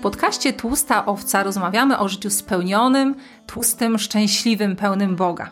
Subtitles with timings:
[0.00, 3.14] podcaście Tłusta Owca rozmawiamy o życiu spełnionym,
[3.46, 5.50] tłustym, szczęśliwym, pełnym Boga.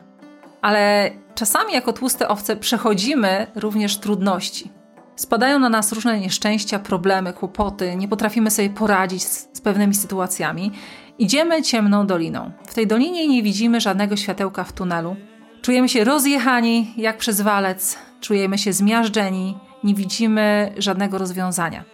[0.62, 4.70] Ale czasami jako tłuste owce przechodzimy również trudności.
[5.16, 10.72] Spadają na nas różne nieszczęścia, problemy, kłopoty, nie potrafimy sobie poradzić z, z pewnymi sytuacjami.
[11.18, 12.52] Idziemy ciemną doliną.
[12.66, 15.16] W tej dolinie nie widzimy żadnego światełka w tunelu.
[15.62, 21.84] Czujemy się rozjechani jak przez walec, czujemy się zmiażdżeni, nie widzimy żadnego rozwiązania.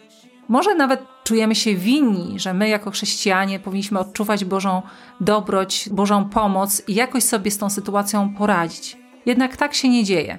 [0.49, 4.83] Może nawet czujemy się winni, że my jako chrześcijanie powinniśmy odczuwać Bożą
[5.21, 8.97] dobroć, Bożą pomoc i jakoś sobie z tą sytuacją poradzić.
[9.27, 10.39] Jednak tak się nie dzieje.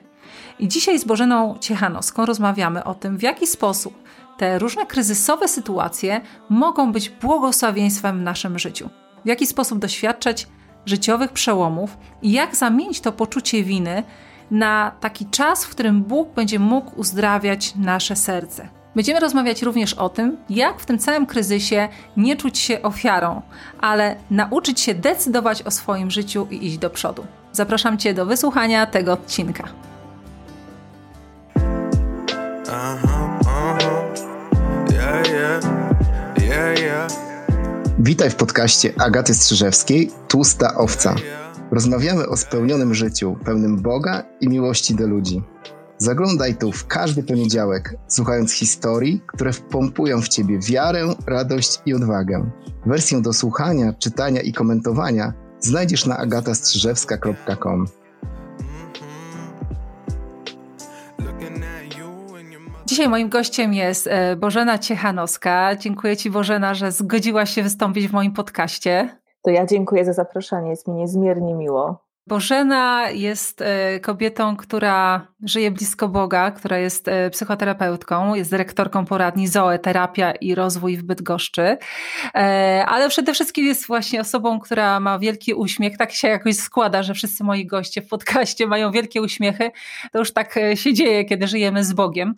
[0.60, 4.04] I dzisiaj z Bożeną Ciechanowską rozmawiamy o tym, w jaki sposób
[4.38, 8.90] te różne kryzysowe sytuacje mogą być błogosławieństwem w naszym życiu.
[9.26, 10.48] W jaki sposób doświadczać
[10.86, 14.04] życiowych przełomów i jak zamienić to poczucie winy
[14.52, 18.85] na taki czas, w którym Bóg będzie mógł uzdrawiać nasze serce.
[18.96, 23.42] Będziemy rozmawiać również o tym, jak w tym całym kryzysie nie czuć się ofiarą,
[23.82, 27.26] ale nauczyć się decydować o swoim życiu i iść do przodu.
[27.52, 29.64] Zapraszam Cię do wysłuchania tego odcinka.
[38.00, 41.16] Witaj w podcaście Agaty Strzyżewskiej Tłusta Owca.
[41.72, 45.42] Rozmawiamy o spełnionym życiu, pełnym Boga i miłości do ludzi.
[45.98, 52.52] Zaglądaj tu w każdy poniedziałek, słuchając historii, które wpompują w ciebie wiarę, radość i odwagę.
[52.86, 57.86] Wersję do słuchania, czytania i komentowania znajdziesz na agatastrzyżewska.com.
[62.86, 65.76] Dzisiaj moim gościem jest e, Bożena Ciechanowska.
[65.76, 69.20] Dziękuję Ci, Bożena, że zgodziłaś się wystąpić w moim podcaście.
[69.44, 72.05] To ja dziękuję za zaproszenie, jest mi niezmiernie miło.
[72.28, 79.48] Bożena jest e, kobietą, która żyje blisko Boga, która jest e, psychoterapeutką, jest dyrektorką poradni
[79.48, 81.78] Zoe, terapia i rozwój w Bydgoszczy,
[82.36, 85.98] e, ale przede wszystkim jest właśnie osobą, która ma wielki uśmiech.
[85.98, 89.72] Tak się jakoś składa, że wszyscy moi goście w podcaście mają wielkie uśmiechy.
[90.12, 92.36] To już tak się dzieje, kiedy żyjemy z Bogiem.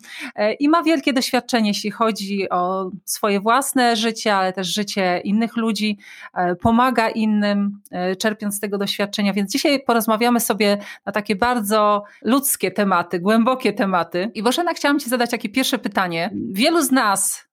[0.60, 5.98] I ma wielkie doświadczenie, jeśli chodzi o swoje własne życie, ale też życie innych ludzi.
[6.60, 7.80] Pomaga innym,
[8.18, 9.32] czerpiąc z tego doświadczenia.
[9.32, 14.30] Więc dzisiaj porozmawiamy sobie na takie bardzo ludzkie tematy, głębokie tematy.
[14.34, 16.30] I Bożena, chciałam Ci zadać takie pierwsze pytanie.
[16.52, 17.48] Wielu z nas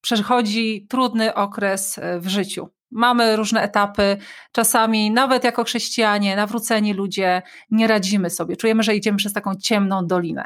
[0.00, 2.68] przechodzi trudny okres e, w życiu.
[2.90, 4.16] Mamy różne etapy,
[4.52, 8.56] czasami nawet jako chrześcijanie, nawróceni ludzie, nie radzimy sobie.
[8.56, 10.44] Czujemy, że idziemy przez taką ciemną dolinę.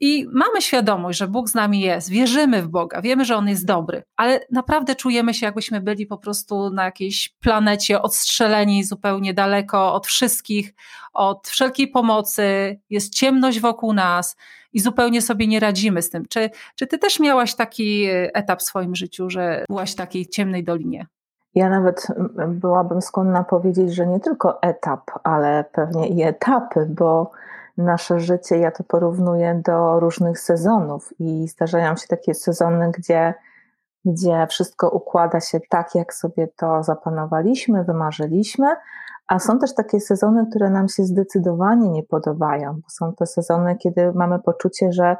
[0.00, 3.66] I mamy świadomość, że Bóg z nami jest, wierzymy w Boga, wiemy, że On jest
[3.66, 9.94] dobry, ale naprawdę czujemy się, jakbyśmy byli po prostu na jakiejś planecie odstrzeleni zupełnie daleko
[9.94, 10.74] od wszystkich,
[11.12, 14.36] od wszelkiej pomocy, jest ciemność wokół nas
[14.72, 16.26] i zupełnie sobie nie radzimy z tym.
[16.28, 20.64] Czy, czy ty też miałaś taki etap w swoim życiu, że byłaś w takiej ciemnej
[20.64, 21.06] dolinie?
[21.54, 22.06] Ja nawet
[22.48, 27.30] byłabym skłonna powiedzieć, że nie tylko etap, ale pewnie i etapy, bo
[27.76, 33.34] nasze życie, ja to porównuję do różnych sezonów i zdarzają się takie sezony, gdzie,
[34.04, 38.66] gdzie wszystko układa się tak, jak sobie to zaplanowaliśmy, wymarzyliśmy,
[39.26, 43.76] a są też takie sezony, które nam się zdecydowanie nie podobają, bo są to sezony,
[43.76, 45.16] kiedy mamy poczucie, że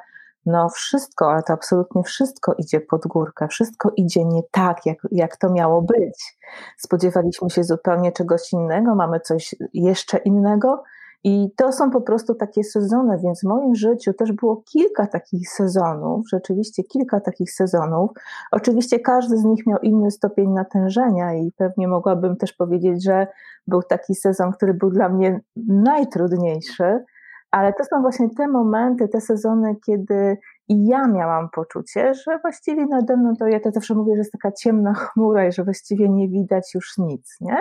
[0.46, 5.36] no wszystko, ale to absolutnie wszystko idzie pod górkę, wszystko idzie nie tak, jak, jak
[5.36, 6.38] to miało być.
[6.78, 10.82] Spodziewaliśmy się zupełnie czegoś innego, mamy coś jeszcze innego,
[11.28, 15.48] i to są po prostu takie sezony, więc w moim życiu też było kilka takich
[15.48, 18.10] sezonów, rzeczywiście kilka takich sezonów.
[18.52, 23.26] Oczywiście każdy z nich miał inny stopień natężenia i pewnie mogłabym też powiedzieć, że
[23.66, 27.04] był taki sezon, który był dla mnie najtrudniejszy,
[27.50, 30.38] ale to są właśnie te momenty, te sezony, kiedy
[30.68, 34.32] i ja miałam poczucie, że właściwie nade mną to ja to zawsze mówię, że jest
[34.32, 37.56] taka ciemna chmura i że właściwie nie widać już nic, nie?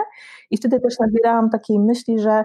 [0.50, 2.44] I wtedy też nabierałam takiej myśli, że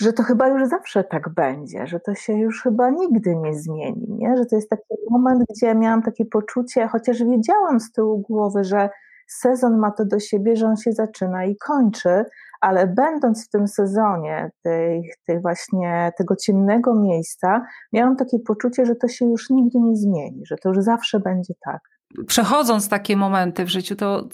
[0.00, 4.06] że to chyba już zawsze tak będzie, że to się już chyba nigdy nie zmieni,
[4.08, 4.36] nie?
[4.36, 8.88] że to jest taki moment, gdzie miałam takie poczucie, chociaż wiedziałam z tyłu głowy, że
[9.28, 12.24] sezon ma to do siebie, że on się zaczyna i kończy,
[12.60, 18.96] ale będąc w tym sezonie tej, tej właśnie tego ciemnego miejsca, miałam takie poczucie, że
[18.96, 21.80] to się już nigdy nie zmieni, że to już zawsze będzie tak
[22.26, 24.24] przechodząc takie momenty w życiu, to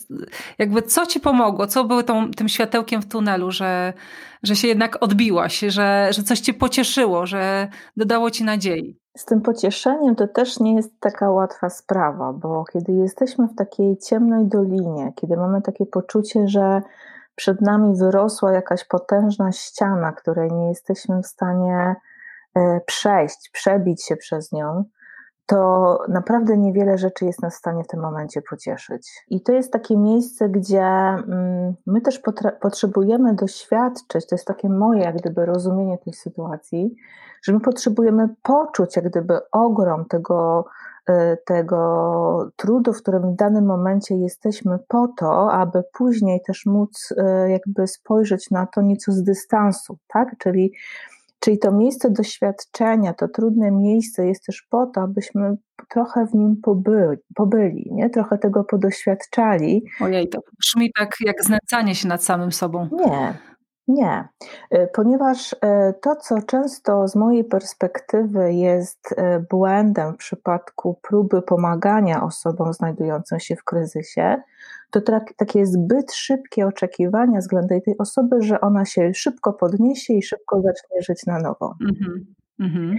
[0.58, 1.66] jakby co ci pomogło?
[1.66, 3.92] Co było tą, tym światełkiem w tunelu, że,
[4.42, 9.00] że się jednak odbiłaś, że, że coś cię pocieszyło, że dodało ci nadziei?
[9.16, 13.98] Z tym pocieszeniem to też nie jest taka łatwa sprawa, bo kiedy jesteśmy w takiej
[13.98, 16.82] ciemnej dolinie, kiedy mamy takie poczucie, że
[17.34, 21.96] przed nami wyrosła jakaś potężna ściana, której nie jesteśmy w stanie
[22.54, 24.84] e, przejść, przebić się przez nią,
[25.46, 29.24] to naprawdę niewiele rzeczy jest nas w stanie w tym momencie pocieszyć.
[29.28, 32.22] I to jest takie miejsce, gdzie mm, my też
[32.60, 36.96] potrzebujemy doświadczyć, to jest takie moje jak gdyby rozumienie tej sytuacji,
[37.42, 40.64] że my potrzebujemy poczuć jak gdyby ogrom tego,
[41.10, 41.12] y,
[41.44, 47.50] tego trudu, w którym w danym momencie jesteśmy po to, aby później też móc y,
[47.50, 50.38] jakby spojrzeć na to nieco z dystansu, tak?
[50.38, 50.72] Czyli
[51.46, 55.56] Czyli to miejsce doświadczenia, to trudne miejsce jest też po to, abyśmy
[55.90, 58.10] trochę w nim pobyli, pobyli nie?
[58.10, 59.84] trochę tego podoświadczali.
[60.00, 62.88] Ojej, to brzmi tak jak znęcanie się nad samym sobą.
[62.92, 63.38] Nie,
[63.88, 64.28] nie,
[64.74, 65.56] y, ponieważ y,
[66.02, 73.40] to, co często z mojej perspektywy jest y, błędem w przypadku próby pomagania osobom znajdującym
[73.40, 74.42] się w kryzysie,
[74.90, 75.00] to
[75.36, 81.02] takie zbyt szybkie oczekiwania względem tej osoby, że ona się szybko podniesie i szybko zacznie
[81.02, 81.74] żyć na nowo.
[81.84, 82.36] Mm-hmm.
[82.60, 82.96] Mm-hmm.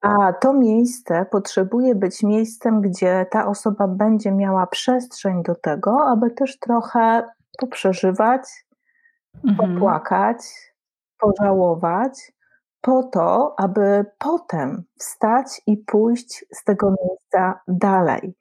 [0.00, 6.30] A to miejsce potrzebuje być miejscem, gdzie ta osoba będzie miała przestrzeń do tego, aby
[6.30, 7.22] też trochę
[7.58, 8.42] poprzeżywać,
[9.44, 9.74] mhm.
[9.74, 10.38] popłakać,
[11.18, 12.32] pożałować,
[12.80, 18.34] po to, aby potem wstać i pójść z tego miejsca dalej.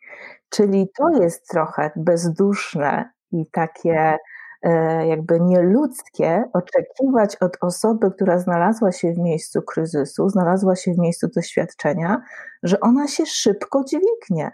[0.51, 4.17] Czyli to jest trochę bezduszne i takie
[4.61, 10.97] e, jakby nieludzkie oczekiwać od osoby, która znalazła się w miejscu kryzysu, znalazła się w
[10.97, 12.21] miejscu doświadczenia,
[12.63, 14.51] że ona się szybko dźwignie.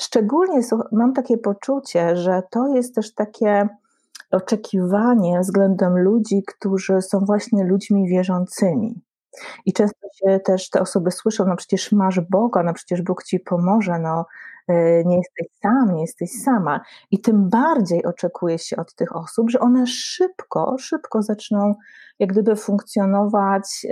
[0.00, 0.60] Szczególnie
[0.92, 3.68] mam takie poczucie, że to jest też takie
[4.30, 9.05] oczekiwanie względem ludzi, którzy są właśnie ludźmi wierzącymi.
[9.66, 13.40] I często się też te osoby słyszą, no przecież masz Boga, no przecież Bóg ci
[13.40, 14.26] pomoże, no
[14.70, 16.80] y, nie jesteś sam, nie jesteś sama.
[17.10, 21.74] I tym bardziej oczekuje się od tych osób, że one szybko, szybko zaczną
[22.18, 23.88] jak gdyby funkcjonować y,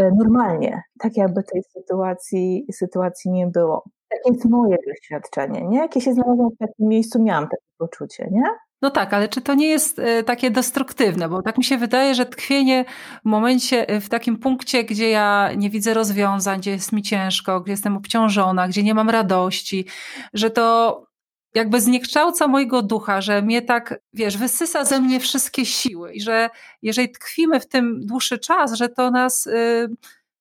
[0.00, 3.84] y, normalnie, tak jakby tej sytuacji, sytuacji nie było.
[4.08, 5.78] Takie jest moje doświadczenie, nie?
[5.78, 8.44] Jak ja się znalazłam w takim miejscu, miałam takie poczucie, nie?
[8.82, 11.28] No tak, ale czy to nie jest e, takie destruktywne?
[11.28, 12.84] Bo tak mi się wydaje, że tkwienie
[13.24, 17.60] w momencie, e, w takim punkcie, gdzie ja nie widzę rozwiązań, gdzie jest mi ciężko,
[17.60, 19.84] gdzie jestem obciążona, gdzie nie mam radości,
[20.34, 21.08] że to
[21.54, 26.50] jakby zniekształca mojego ducha, że mnie tak, wiesz, wysysa ze mnie wszystkie siły i że
[26.82, 29.46] jeżeli tkwimy w tym dłuższy czas, że to nas.
[29.46, 29.88] Yy,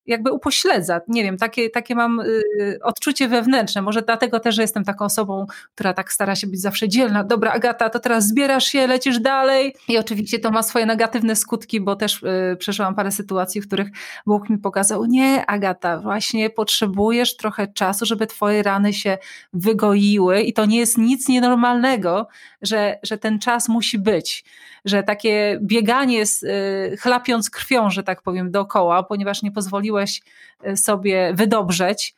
[0.08, 1.02] jakby upośledza.
[1.08, 3.82] Nie wiem, takie, takie mam y, odczucie wewnętrzne.
[3.82, 5.46] Może dlatego też, że jestem taką osobą,
[5.76, 7.24] która tak stara się być zawsze dzielna.
[7.24, 9.76] Dobra, Agata, to teraz zbierasz się, lecisz dalej.
[9.88, 13.88] I oczywiście to ma swoje negatywne skutki, bo też y, przeżyłam parę sytuacji, w których
[14.26, 19.18] Bóg mi pokazał, nie, Agata, właśnie potrzebujesz trochę czasu, żeby twoje rany się
[19.54, 22.28] wygoiły i to nie jest nic nienormalnego,
[22.62, 24.44] że, że ten czas musi być
[24.88, 30.22] że takie bieganie z, y, chlapiąc krwią, że tak powiem, dookoła, ponieważ nie pozwoliłeś
[30.68, 32.16] y, sobie wydobrzeć,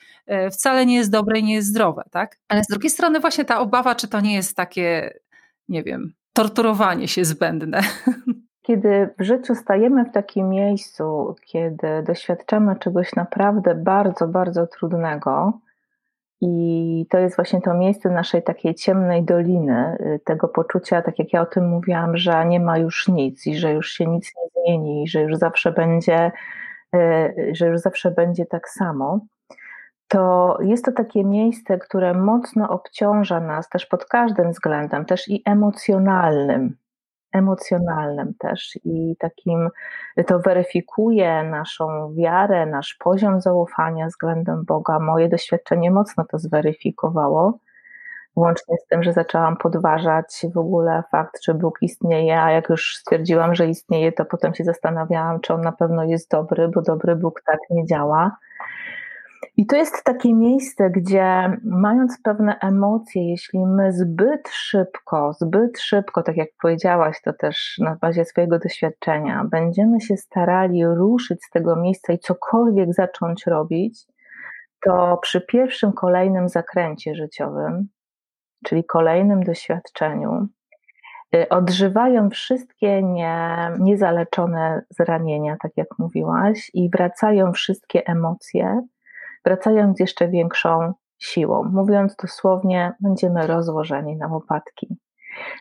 [0.48, 2.38] y, wcale nie jest dobre i nie jest zdrowe, tak?
[2.48, 5.13] Ale z drugiej strony właśnie ta obawa, czy to nie jest takie,
[5.69, 7.81] nie wiem, torturowanie się zbędne.
[8.62, 15.60] Kiedy w życiu stajemy w takim miejscu, kiedy doświadczamy czegoś naprawdę bardzo, bardzo trudnego,
[16.42, 21.34] i to jest właśnie to miejsce naszej takiej ciemnej doliny, y, tego poczucia, tak jak
[21.34, 24.64] ja o tym mówiłam, że nie ma już nic i że już się nic nie
[24.64, 26.32] zmieni, i że już zawsze będzie,
[26.96, 29.19] y, że już zawsze będzie tak samo.
[30.08, 35.42] To jest to takie miejsce, które mocno obciąża nas też pod każdym względem, też i
[35.46, 36.76] emocjonalnym
[37.31, 39.69] emocjonalnym też i takim
[40.28, 45.00] to weryfikuje naszą wiarę, nasz poziom zaufania względem Boga.
[45.00, 47.59] Moje doświadczenie mocno to zweryfikowało.
[48.36, 52.95] Łącznie z tym, że zaczęłam podważać w ogóle fakt, że Bóg istnieje, a jak już
[52.95, 57.16] stwierdziłam, że istnieje, to potem się zastanawiałam, czy on na pewno jest dobry, bo dobry
[57.16, 58.38] Bóg tak nie działa.
[59.58, 66.24] I to jest takie miejsce, gdzie mając pewne emocje, jeśli my zbyt szybko, zbyt szybko,
[66.24, 71.76] tak jak powiedziałaś, to też na bazie swojego doświadczenia, będziemy się starali ruszyć z tego
[71.76, 74.06] miejsca i cokolwiek zacząć robić,
[74.86, 77.88] to przy pierwszym kolejnym zakręcie życiowym,
[78.66, 80.48] czyli kolejnym doświadczeniu,
[81.36, 88.81] y, odżywają wszystkie nie, niezaleczone zranienia, tak jak mówiłaś, i wracają wszystkie emocje
[89.46, 91.64] wracając jeszcze większą siłą.
[91.64, 94.98] Mówiąc dosłownie, będziemy rozłożeni na łopatki.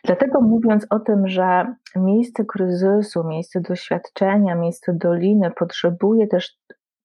[0.03, 6.57] Dlatego mówiąc o tym, że miejsce kryzysu, miejsce doświadczenia, miejsce doliny potrzebuje też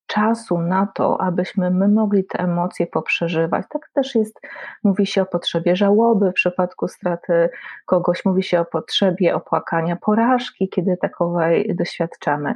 [0.06, 3.66] czasu na to, abyśmy my mogli te emocje poprzeżywać.
[3.70, 4.40] Tak też jest,
[4.84, 7.50] mówi się o potrzebie żałoby w przypadku straty
[7.86, 12.54] kogoś, mówi się o potrzebie opłakania porażki, kiedy takowej doświadczamy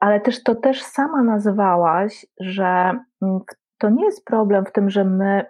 [0.00, 2.98] ale też to też sama nazywałaś, że
[3.78, 5.46] to nie jest problem w tym, że my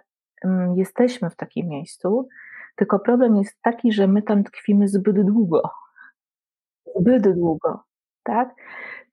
[0.75, 2.27] jesteśmy w takim miejscu,
[2.75, 5.61] tylko problem jest taki, że my tam tkwimy zbyt długo.
[6.95, 7.83] Zbyt długo,
[8.23, 8.55] tak?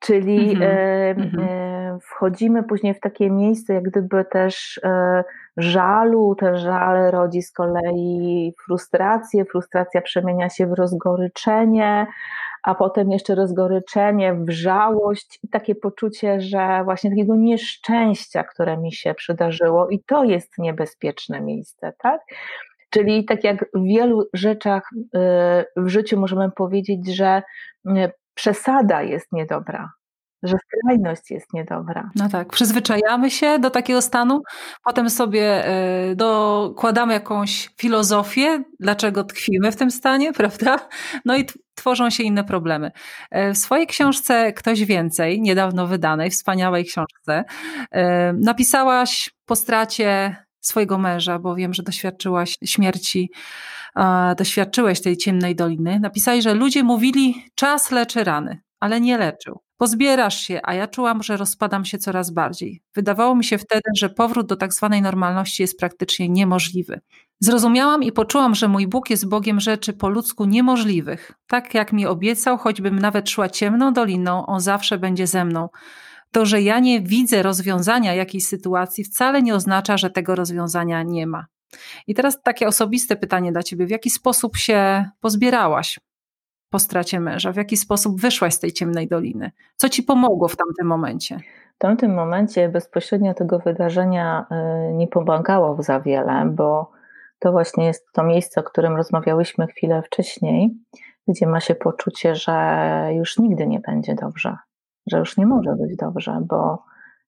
[0.04, 1.40] Czyli mm-hmm.
[1.40, 5.24] e, wchodzimy później w takie miejsce, jak gdyby też e,
[5.56, 12.06] żalu, ten żal rodzi z kolei frustrację, frustracja przemienia się w rozgoryczenie,
[12.62, 18.92] a potem jeszcze rozgoryczenie w żałość i takie poczucie, że właśnie takiego nieszczęścia, które mi
[18.92, 22.20] się przydarzyło i to jest niebezpieczne miejsce, tak?
[22.90, 25.08] Czyli tak jak w wielu rzeczach y,
[25.76, 27.42] w życiu możemy powiedzieć, że
[27.88, 29.92] y, przesada jest niedobra,
[30.42, 32.10] że skrajność jest niedobra.
[32.16, 34.42] No tak, przyzwyczajamy się do takiego stanu,
[34.84, 35.68] potem sobie
[36.10, 40.88] y, dokładamy jakąś filozofię, dlaczego tkwimy w tym stanie, prawda?
[41.24, 42.90] No i tworzą się inne problemy.
[43.32, 47.44] W swojej książce Ktoś Więcej, niedawno wydanej, wspaniałej książce,
[48.34, 53.30] napisałaś po stracie swojego męża, bo wiem, że doświadczyłaś śmierci,
[54.38, 56.00] doświadczyłeś tej ciemnej doliny.
[56.00, 59.60] Napisałeś, że ludzie mówili, czas leczy rany, ale nie leczył.
[59.76, 62.82] Pozbierasz się, a ja czułam, że rozpadam się coraz bardziej.
[62.94, 67.00] Wydawało mi się wtedy, że powrót do tak zwanej normalności jest praktycznie niemożliwy.
[67.40, 71.32] Zrozumiałam i poczułam, że mój Bóg jest Bogiem rzeczy po ludzku niemożliwych.
[71.46, 75.68] Tak jak mi obiecał, choćbym nawet szła ciemną doliną, on zawsze będzie ze mną.
[76.34, 81.26] To, że ja nie widzę rozwiązania jakiejś sytuacji, wcale nie oznacza, że tego rozwiązania nie
[81.26, 81.46] ma.
[82.06, 86.00] I teraz takie osobiste pytanie dla ciebie: w jaki sposób się pozbierałaś
[86.70, 87.52] po stracie męża?
[87.52, 89.50] W jaki sposób wyszłaś z tej ciemnej doliny?
[89.76, 91.38] Co ci pomogło w tamtym momencie?
[91.74, 94.46] W tamtym momencie bezpośrednio tego wydarzenia
[94.90, 96.90] y, nie pomagało za wiele, bo
[97.38, 100.70] to właśnie jest to miejsce, o którym rozmawiałyśmy chwilę wcześniej,
[101.28, 102.54] gdzie ma się poczucie, że
[103.12, 104.56] już nigdy nie będzie dobrze,
[105.06, 106.84] że już nie może być dobrze, bo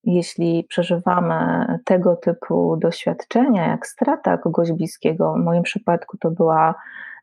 [0.06, 6.74] jeśli przeżywamy tego typu doświadczenia, jak strata kogoś bliskiego, w moim przypadku to była,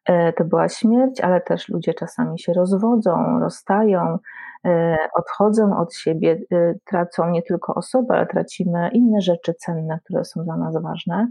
[0.06, 4.18] e, to była śmierć, ale też ludzie czasami się rozwodzą, rozstają,
[4.66, 10.26] e, odchodzą od siebie, e, tracą nie tylko osobę, ale tracimy inne rzeczy cenne, które
[10.26, 11.28] są dla nas ważne,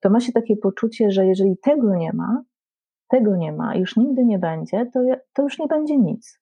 [0.00, 2.42] to ma się takie poczucie, że jeżeli tego nie ma,
[3.08, 5.00] tego nie ma, już nigdy nie będzie, to,
[5.32, 6.38] to już nie będzie nic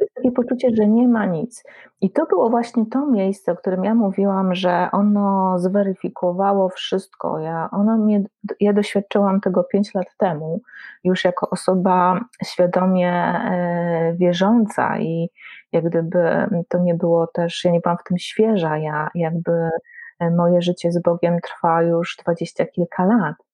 [0.00, 1.64] jest takie poczucie, że nie ma nic.
[2.00, 7.38] I to było właśnie to miejsce, o którym ja mówiłam, że ono zweryfikowało wszystko.
[7.38, 8.24] Ja, ono mnie,
[8.60, 10.60] ja doświadczyłam tego pięć lat temu,
[11.04, 15.30] już jako osoba świadomie e, wierząca i
[15.72, 19.70] jak gdyby to nie było też, ja nie byłam w tym świeża, ja jakby
[20.18, 23.51] e, moje życie z Bogiem trwa już dwadzieścia kilka lat.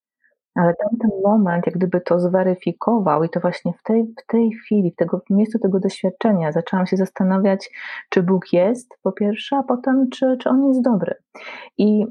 [0.59, 4.91] Ale tamten moment, jak gdyby to zweryfikował, i to właśnie w tej, w tej chwili,
[4.91, 7.71] w, tego, w miejscu tego doświadczenia, zaczęłam się zastanawiać,
[8.09, 11.15] czy Bóg jest, po pierwsze, a potem, czy, czy On jest dobry.
[11.79, 12.07] I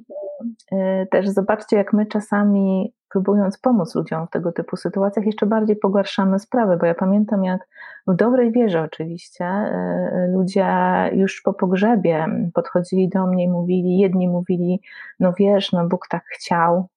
[0.73, 5.75] y, też zobaczcie, jak my czasami, próbując pomóc ludziom w tego typu sytuacjach, jeszcze bardziej
[5.75, 7.67] pogarszamy sprawę, bo ja pamiętam, jak
[8.07, 10.67] w dobrej wierze oczywiście, y, ludzie
[11.13, 14.81] już po pogrzebie podchodzili do mnie i mówili, jedni mówili,
[15.19, 16.87] no wiesz, no Bóg tak chciał,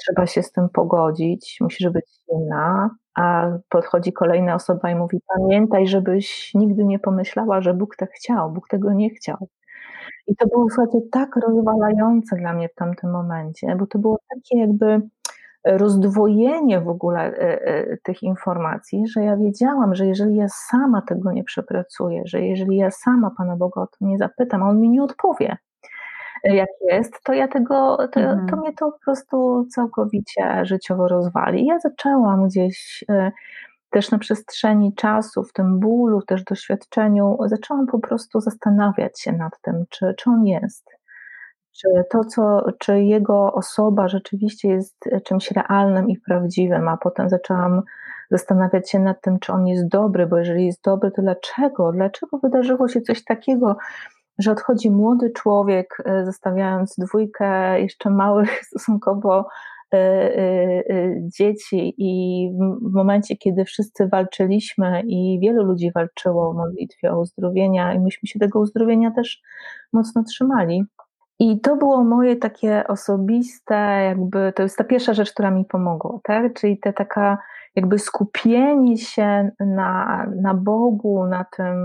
[0.00, 5.86] trzeba się z tym pogodzić, musisz być silna, a podchodzi kolejna osoba i mówi: Pamiętaj,
[5.86, 9.48] żebyś nigdy nie pomyślała, że Bóg tak chciał, Bóg tego nie chciał.
[10.26, 14.58] I to było słuchajcie, tak rozwalające dla mnie w tamtym momencie, bo to było takie
[14.58, 15.02] jakby
[15.64, 21.32] rozdwojenie w ogóle e, e, tych informacji, że ja wiedziałam, że jeżeli ja sama tego
[21.32, 24.90] nie przepracuję, że jeżeli ja sama Pana Boga o to nie zapytam, a On mi
[24.90, 25.56] nie odpowie,
[26.44, 28.48] jak jest, to ja tego, to, mhm.
[28.48, 31.66] to mnie to po prostu całkowicie życiowo rozwali.
[31.66, 33.32] Ja zaczęłam gdzieś y,
[33.90, 39.60] też na przestrzeni czasu, w tym bólu, też doświadczeniu, zaczęłam po prostu zastanawiać się nad
[39.62, 40.90] tym, czy, czy on jest.
[41.72, 47.82] Czy to, co, czy jego osoba rzeczywiście jest czymś realnym i prawdziwym, a potem zaczęłam
[48.30, 51.92] zastanawiać się nad tym, czy on jest dobry, bo jeżeli jest dobry, to dlaczego?
[51.92, 53.76] Dlaczego wydarzyło się coś takiego,
[54.38, 59.46] że odchodzi młody człowiek, e, zostawiając dwójkę jeszcze małych stosunkowo
[59.94, 60.82] e, e,
[61.38, 62.50] dzieci i
[62.82, 68.28] w momencie, kiedy wszyscy walczyliśmy i wielu ludzi walczyło o modlitwie o uzdrowienia i myśmy
[68.28, 69.42] się tego uzdrowienia też
[69.92, 70.84] mocno trzymali.
[71.38, 73.74] I to było moje takie osobiste,
[74.04, 76.54] jakby to jest ta pierwsza rzecz, która mi pomogła, tak?
[76.54, 77.38] Czyli ta taka
[77.74, 81.76] jakby skupienie się na, na Bogu, na tym,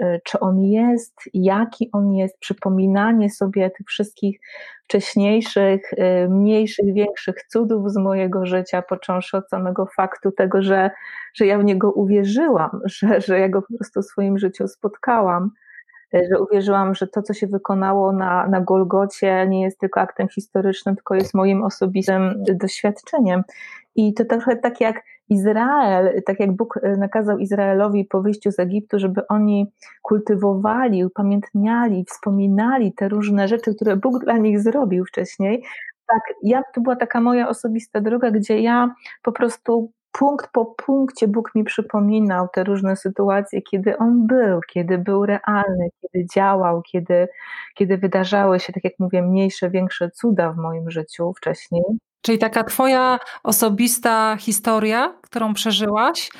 [0.00, 4.40] e, czy On jest, jaki On jest, przypominanie sobie tych wszystkich
[4.84, 10.90] wcześniejszych, e, mniejszych, większych cudów z mojego życia, począwszy od samego faktu tego, że,
[11.34, 15.50] że ja w Niego uwierzyłam, że, że ja Go po prostu w swoim życiu spotkałam
[16.12, 20.96] że uwierzyłam, że to, co się wykonało na, na Golgocie, nie jest tylko aktem historycznym,
[20.96, 23.42] tylko jest moim osobistym doświadczeniem.
[23.94, 28.58] I to trochę tak jak Izrael, tak jak Bóg e, nakazał Izraelowi po wyjściu z
[28.58, 35.64] Egiptu, żeby oni kultywowali, upamiętniali, wspominali te różne rzeczy, które Bóg dla nich zrobił wcześniej.
[36.08, 41.28] Tak, ja, to była taka moja osobista droga, gdzie ja po prostu punkt po punkcie
[41.28, 47.28] Bóg mi przypominał te różne sytuacje, kiedy On był, kiedy był realny, kiedy działał, kiedy,
[47.74, 51.82] kiedy wydarzały się, tak jak mówię, mniejsze, większe cuda w moim życiu wcześniej.
[52.26, 56.30] Czyli taka twoja osobista historia, którą przeżyłaś,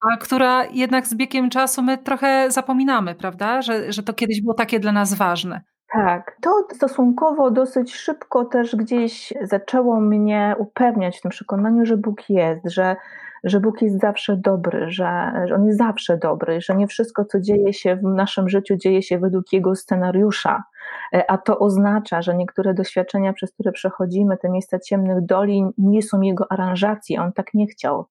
[0.00, 3.62] a która jednak z biegiem czasu my trochę zapominamy, prawda?
[3.62, 5.60] Że, że to kiedyś było takie dla nas ważne.
[5.92, 12.30] Tak, to stosunkowo dosyć szybko też gdzieś zaczęło mnie upewniać w tym przekonaniu, że Bóg
[12.30, 12.96] jest, że,
[13.44, 17.40] że Bóg jest zawsze dobry, że, że On jest zawsze dobry, że nie wszystko, co
[17.40, 20.62] dzieje się w naszym życiu, dzieje się według Jego scenariusza.
[21.14, 26.02] E, a to oznacza, że niektóre doświadczenia, przez które przechodzimy, te miejsca ciemnych doli, nie
[26.02, 28.06] są Jego aranżacji, On tak nie chciał.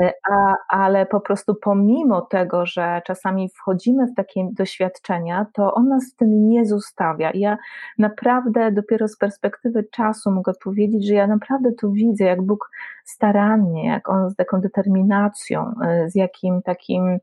[0.00, 5.88] E, a, ale po prostu pomimo tego, że czasami wchodzimy w takie doświadczenia, to on
[5.88, 7.30] nas w tym nie zostawia.
[7.34, 7.58] ja
[7.98, 12.70] naprawdę dopiero z perspektywy czasu mogę powiedzieć, że ja naprawdę tu widzę, jak Bóg
[13.04, 17.18] starannie, jak on z taką determinacją, e, z jakim takim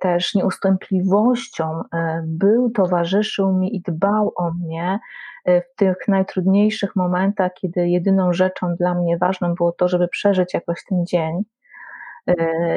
[0.00, 1.82] też nieustępliwością
[2.24, 4.98] był, towarzyszył mi i dbał o mnie
[5.46, 10.84] w tych najtrudniejszych momentach, kiedy jedyną rzeczą dla mnie ważną było to, żeby przeżyć jakoś
[10.88, 11.42] ten dzień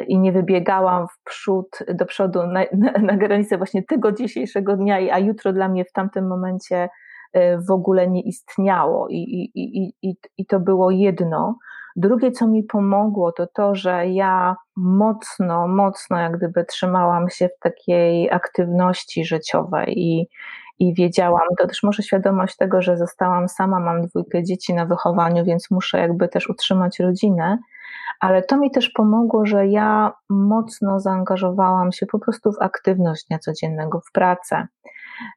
[0.08, 4.96] i nie wybiegałam w przód, do przodu na, na, na granicę właśnie tego dzisiejszego dnia,
[4.96, 6.88] a jutro dla mnie w tamtym momencie
[7.32, 11.58] e, w ogóle nie istniało i, i, i, i, i to było jedno.
[12.00, 17.58] Drugie, co mi pomogło, to to, że ja mocno, mocno jak gdyby trzymałam się w
[17.58, 20.28] takiej aktywności życiowej i,
[20.78, 25.44] i wiedziałam, to też może świadomość tego, że zostałam sama, mam dwójkę dzieci na wychowaniu,
[25.44, 27.58] więc muszę jakby też utrzymać rodzinę,
[28.20, 33.38] ale to mi też pomogło, że ja mocno zaangażowałam się po prostu w aktywność dnia
[33.38, 34.66] codziennego, w pracę.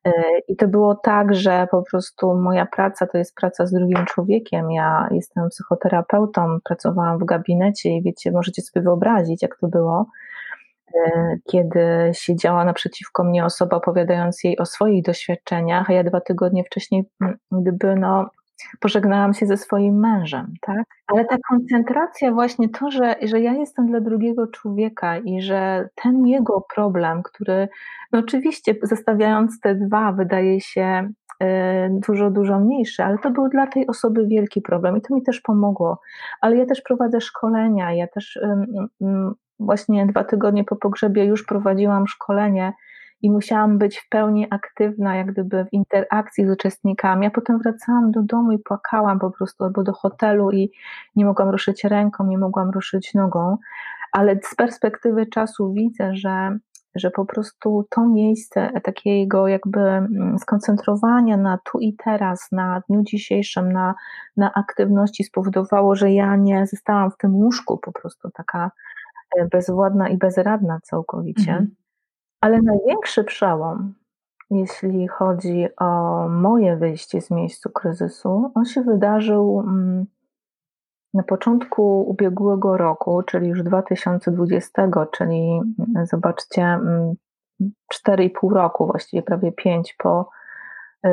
[0.05, 0.11] E,
[0.47, 4.71] I to było tak, że po prostu moja praca to jest praca z drugim człowiekiem.
[4.71, 10.05] Ja jestem psychoterapeutą, pracowałam w gabinecie i wiecie, możecie sobie wyobrazić, jak to było,
[10.95, 16.63] e, kiedy siedziała naprzeciwko mnie osoba opowiadając jej o swoich doświadczeniach, a ja dwa tygodnie
[16.63, 17.03] wcześniej,
[17.51, 18.29] gdyby no,
[18.79, 20.83] pożegnałam się ze swoim mężem, tak?
[21.07, 26.27] Ale ta koncentracja, właśnie to, że, że ja jestem dla drugiego człowieka i że ten
[26.27, 27.67] jego problem, który,
[28.11, 31.09] no oczywiście, zostawiając te dwa, wydaje się
[31.43, 31.45] y,
[32.07, 35.41] dużo, dużo mniejszy, ale to był dla tej osoby wielki problem i to mi też
[35.41, 36.01] pomogło.
[36.41, 38.39] Ale ja też prowadzę szkolenia, ja też
[39.59, 42.73] właśnie dwa tygodnie po pogrzebie już prowadziłam szkolenie
[43.23, 47.23] i musiałam być w pełni aktywna, jak gdyby w interakcji z uczestnikami.
[47.23, 50.71] Ja potem wracałam do domu i płakałam po prostu, albo do hotelu i
[51.15, 53.57] nie mogłam ruszyć ręką, nie mogłam ruszyć nogą,
[54.11, 56.57] ale z perspektywy czasu widzę, że
[56.95, 63.03] że po prostu to miejsce takiego jakby mm, skoncentrowania na tu i teraz, na dniu
[63.03, 63.95] dzisiejszym, na,
[64.37, 68.71] na aktywności spowodowało, że ja nie zostałam w tym łóżku po prostu taka
[69.39, 71.51] e, bezwładna i bezradna całkowicie.
[71.51, 71.82] Mhm.
[72.43, 73.93] Ale największy przełom,
[74.51, 75.89] jeśli chodzi o
[76.29, 80.05] moje wyjście z miejscu kryzysu, on się wydarzył mm,
[81.13, 86.79] na początku ubiegłego roku, czyli już 2020, czyli mm, zobaczcie,
[87.93, 90.29] 4,5 mm, roku, właściwie prawie 5 po,
[91.05, 91.09] y,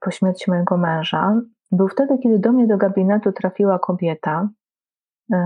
[0.00, 1.40] po śmierci mojego męża.
[1.72, 4.48] Był wtedy, kiedy do mnie do gabinetu trafiła kobieta
[5.32, 5.36] y,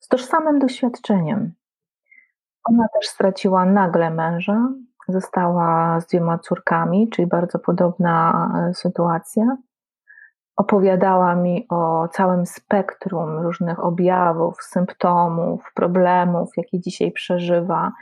[0.00, 1.52] z tożsamym doświadczeniem.
[2.64, 4.68] Ona też straciła nagle męża,
[5.08, 9.56] została z dwiema córkami, czyli bardzo podobna e, sytuacja.
[10.56, 17.92] Opowiadała mi o całym spektrum różnych objawów, symptomów, problemów, jakie dzisiaj przeżywa.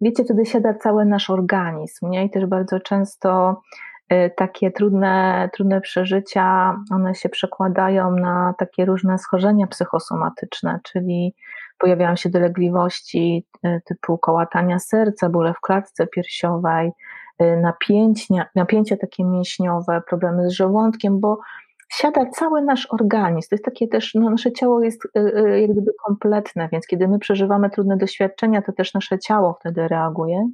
[0.00, 2.24] Wiecie, wtedy siada cały nasz organizm, nie?
[2.24, 3.60] I też bardzo często
[4.08, 11.34] e, takie trudne, trudne przeżycia, one się przekładają na takie różne schorzenia psychosomatyczne, czyli
[11.78, 16.90] pojawiają się dolegliwości e, typu kołatania serca, bóle w klatce piersiowej,
[17.38, 21.38] e, napięcia, napięcia takie mięśniowe, problemy z żołądkiem, bo
[21.88, 23.48] siada cały nasz organizm.
[23.48, 27.18] To jest takie też, no, nasze ciało jest e, jak gdyby kompletne, więc kiedy my
[27.18, 30.48] przeżywamy trudne doświadczenia, to też nasze ciało wtedy reaguje.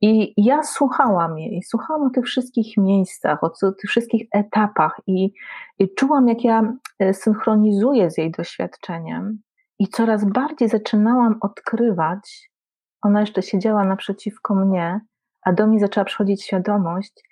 [0.00, 5.32] I ja słuchałam jej, słuchałam o tych wszystkich miejscach, o tych wszystkich etapach i,
[5.78, 6.72] i czułam, jak ja
[7.12, 9.38] synchronizuję z jej doświadczeniem
[9.78, 12.50] i coraz bardziej zaczynałam odkrywać,
[13.02, 15.00] ona jeszcze siedziała naprzeciwko mnie,
[15.42, 17.22] a do mnie zaczęła przychodzić świadomość,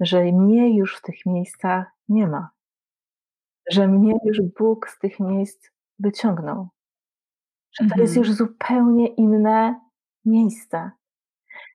[0.00, 2.50] że mnie już w tych miejscach nie ma.
[3.70, 6.68] Że mnie już Bóg z tych miejsc wyciągnął.
[7.80, 8.26] Że to jest mhm.
[8.26, 9.80] już zupełnie inne
[10.24, 10.90] miejsce.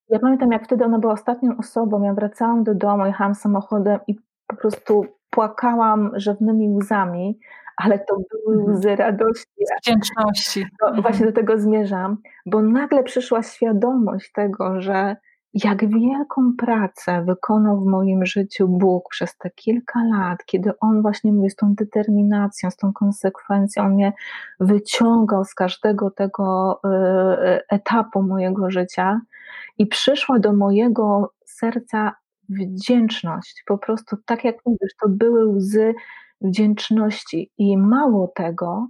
[0.09, 2.03] Ja pamiętam, jak wtedy ona była ostatnią osobą.
[2.03, 4.15] Ja wracałam do domu, jechałam samochodem i
[4.47, 7.39] po prostu płakałam rzewnymi łzami,
[7.77, 8.77] ale to były mhm.
[8.77, 9.63] łzy radości.
[9.81, 10.65] Wdzięczności.
[10.81, 11.01] No.
[11.01, 15.15] Właśnie do tego zmierzam, bo nagle przyszła świadomość tego, że
[15.53, 21.33] jak wielką pracę wykonał w moim życiu Bóg przez te kilka lat, kiedy On właśnie
[21.33, 24.13] mówi z tą determinacją, z tą konsekwencją, On mnie
[24.59, 29.21] wyciągał z każdego tego e, e, etapu mojego życia
[29.77, 32.15] i przyszła do mojego serca
[32.49, 33.63] wdzięczność.
[33.65, 35.93] Po prostu, tak jak mówisz, to były łzy
[36.43, 37.51] wdzięczności.
[37.57, 38.87] I mało tego,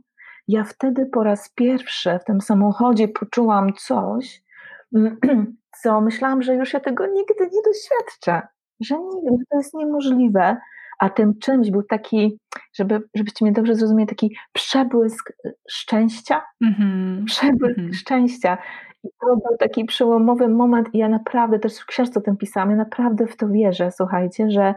[0.48, 4.44] ja wtedy po raz pierwszy w tym samochodzie poczułam coś,
[5.82, 8.48] co myślałam, że już ja tego nigdy nie doświadczę,
[8.82, 10.58] że nigdy, to jest niemożliwe.
[11.00, 12.40] A tym czymś był taki,
[12.76, 15.34] żeby, żebyście mnie dobrze zrozumieli, taki przebłysk
[15.70, 16.42] szczęścia.
[16.66, 17.26] Mm-hmm.
[17.26, 17.94] Przebłysk mm-hmm.
[17.94, 18.58] szczęścia.
[19.04, 22.70] I to był taki przełomowy moment, i ja naprawdę też w książce o tym pisałam,
[22.70, 24.76] ja naprawdę w to wierzę, słuchajcie, że,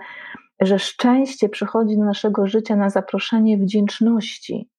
[0.61, 4.71] że szczęście przychodzi do naszego życia na zaproszenie wdzięczności.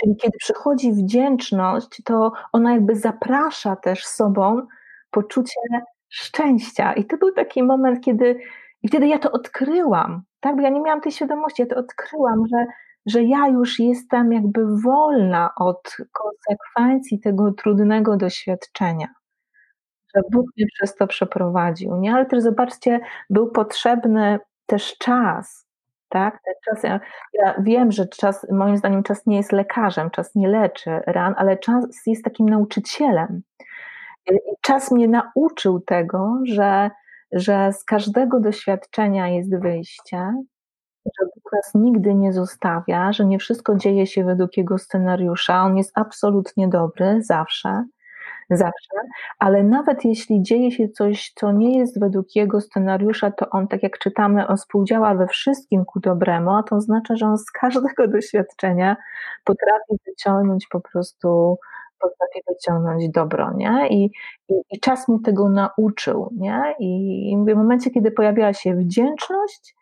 [0.00, 4.66] Czyli kiedy przychodzi wdzięczność, to ona jakby zaprasza też sobą
[5.10, 5.60] poczucie
[6.08, 6.92] szczęścia.
[6.92, 8.40] I to był taki moment, kiedy
[8.82, 10.56] i wtedy ja to odkryłam, tak?
[10.56, 12.66] Bo ja nie miałam tej świadomości, ja to odkryłam, że,
[13.06, 19.08] że ja już jestem jakby wolna od konsekwencji tego trudnego doświadczenia.
[20.14, 21.96] Że Bóg mnie przez to przeprowadził.
[21.96, 22.14] Nie?
[22.14, 24.38] Ale też zobaczcie, był potrzebny
[24.70, 25.66] też czas.
[26.08, 26.38] Tak?
[26.64, 27.00] Czas, ja,
[27.32, 31.58] ja wiem, że czas, moim zdaniem, czas nie jest lekarzem, czas nie leczy ran, ale
[31.58, 33.42] czas jest takim nauczycielem.
[34.30, 36.90] I czas mnie nauczył tego, że,
[37.32, 40.32] że z każdego doświadczenia jest wyjście,
[41.04, 45.62] że Bóg nas nigdy nie zostawia, że nie wszystko dzieje się według jego scenariusza.
[45.62, 47.84] On jest absolutnie dobry zawsze,
[48.50, 48.96] zawsze,
[49.38, 53.82] ale nawet jeśli dzieje się coś, co nie jest według jego scenariusza, to on, tak
[53.82, 58.08] jak czytamy, on współdziała we wszystkim ku dobremu, a to oznacza, że on z każdego
[58.14, 58.96] doświadczenia
[59.44, 61.58] potrafi wyciągnąć po prostu
[62.00, 63.88] potrafi wyciągnąć dobro, nie?
[63.90, 64.10] I,
[64.48, 66.74] i, I, czas mnie tego nauczył, nie?
[66.78, 69.74] I, I w momencie, kiedy pojawiała się wdzięczność,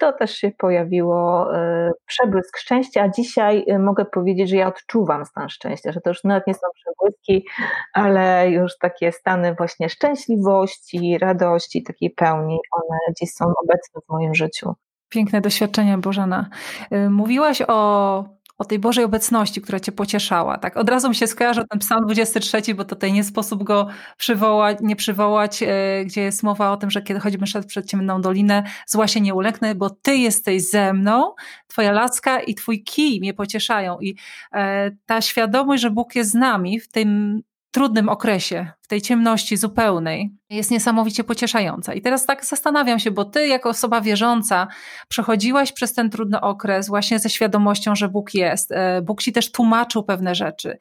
[0.00, 5.24] to też się pojawiło y, przebłysk szczęścia, a dzisiaj y, mogę powiedzieć, że ja odczuwam
[5.24, 7.46] stan szczęścia, że to już nawet nie są przebłyski,
[7.92, 14.34] ale już takie stany właśnie szczęśliwości, radości, takiej pełni, one gdzieś są obecne w moim
[14.34, 14.74] życiu.
[15.08, 16.48] Piękne doświadczenia, Bożena.
[16.92, 20.58] Y, mówiłaś o o tej Bożej obecności, która cię pocieszała.
[20.58, 24.78] Tak, od razu mi się skojarzy ten psalm 23, bo tutaj nie sposób go przywołać,
[24.80, 29.08] nie przywołać, e, gdzie jest mowa o tym, że kiedy chodzimy przed ciemną dolinę, zła
[29.08, 31.34] się nie ulęknę, bo ty jesteś ze mną,
[31.66, 34.00] twoja laska i twój kij mnie pocieszają.
[34.00, 34.16] I
[34.52, 37.40] e, ta świadomość, że Bóg jest z nami w tym
[37.70, 41.94] trudnym okresie, w tej ciemności zupełnej, jest niesamowicie pocieszająca.
[41.94, 44.66] I teraz tak zastanawiam się, bo ty, jako osoba wierząca,
[45.08, 48.72] przechodziłaś przez ten trudny okres właśnie ze świadomością, że Bóg jest.
[48.72, 50.78] E, Bóg ci też tłumaczył pewne rzeczy.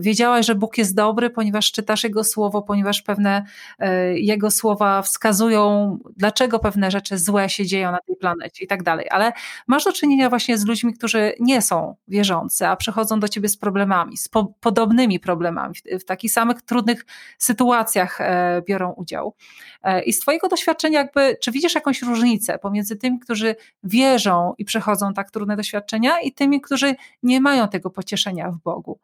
[0.00, 3.44] Wiedziałaś, że Bóg jest dobry, ponieważ czytasz Jego słowo, ponieważ pewne
[3.78, 8.82] e, Jego słowa wskazują, dlaczego pewne rzeczy złe się dzieją na tej planecie i tak
[8.82, 9.06] dalej.
[9.10, 9.32] Ale
[9.66, 13.56] masz do czynienia właśnie z ludźmi, którzy nie są wierzący, a przychodzą do ciebie z
[13.56, 17.03] problemami, z po podobnymi problemami, w, w takich samych trudnych
[17.38, 19.34] sytuacjach e, biorą udział.
[19.82, 24.64] E, I z Twojego doświadczenia, jakby, czy widzisz jakąś różnicę pomiędzy tymi, którzy wierzą i
[24.64, 28.98] przechodzą tak trudne doświadczenia, i tymi, którzy nie mają tego pocieszenia w Bogu?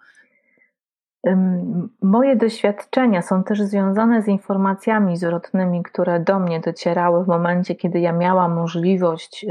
[2.03, 8.01] Moje doświadczenia są też związane z informacjami zwrotnymi, które do mnie docierały w momencie, kiedy
[8.01, 9.47] ja miałam możliwość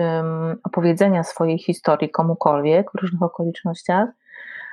[0.64, 4.10] opowiedzenia swojej historii komukolwiek w różnych okolicznościach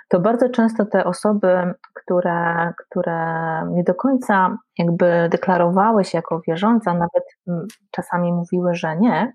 [0.09, 1.75] to bardzo często te osoby,
[2.07, 7.25] które, które nie do końca jakby deklarowały się jako wierzące, nawet
[7.91, 9.33] czasami mówiły, że nie,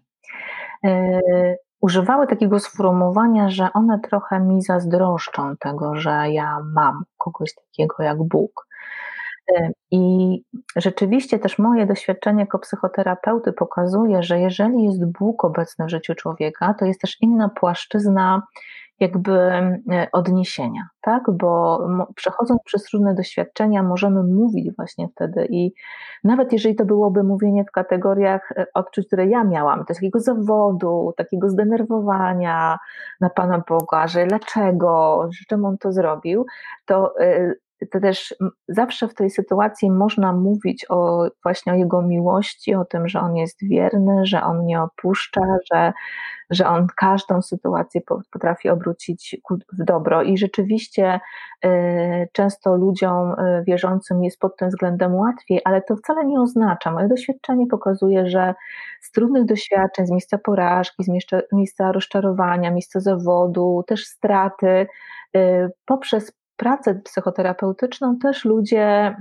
[0.84, 8.04] yy, używały takiego sformułowania, że one trochę mi zazdroszczą tego, że ja mam kogoś takiego
[8.04, 8.68] jak Bóg.
[9.52, 10.44] Y, I
[10.76, 16.74] rzeczywiście też moje doświadczenie jako psychoterapeuty pokazuje, że jeżeli jest Bóg obecny w życiu człowieka,
[16.74, 18.42] to jest też inna płaszczyzna
[19.02, 19.74] jakby e,
[20.12, 21.24] odniesienia, tak?
[21.32, 21.80] Bo
[22.16, 25.74] przechodząc przez różne doświadczenia, możemy mówić właśnie wtedy i
[26.24, 31.50] nawet jeżeli to byłoby mówienie w kategoriach e, odczuć, które ja miałam, takiego zawodu, takiego
[31.50, 32.78] zdenerwowania
[33.22, 36.46] na Pana Boga, że dlaczego, że czym On to zrobił,
[36.86, 37.54] to e,
[37.92, 38.36] to też
[38.68, 43.36] zawsze w tej sytuacji można mówić o właśnie o Jego miłości, o tym, że On
[43.36, 45.42] jest wierny, że On nie opuszcza,
[45.74, 45.94] że,
[46.50, 49.38] że On każdą sytuację potrafi obrócić
[49.74, 50.24] w dobro.
[50.24, 51.20] I rzeczywiście
[51.66, 51.70] y,
[52.32, 57.08] często ludziom y, wierzącym jest pod tym względem łatwiej, ale to wcale nie oznacza, moje
[57.08, 58.54] doświadczenie pokazuje, że
[59.02, 61.10] z trudnych doświadczeń, z miejsca porażki, z
[61.52, 64.88] miejsca rozczarowania, miejsca zawodu, też straty,
[65.36, 69.16] y, poprzez pracę psychoterapeutyczną też ludzie,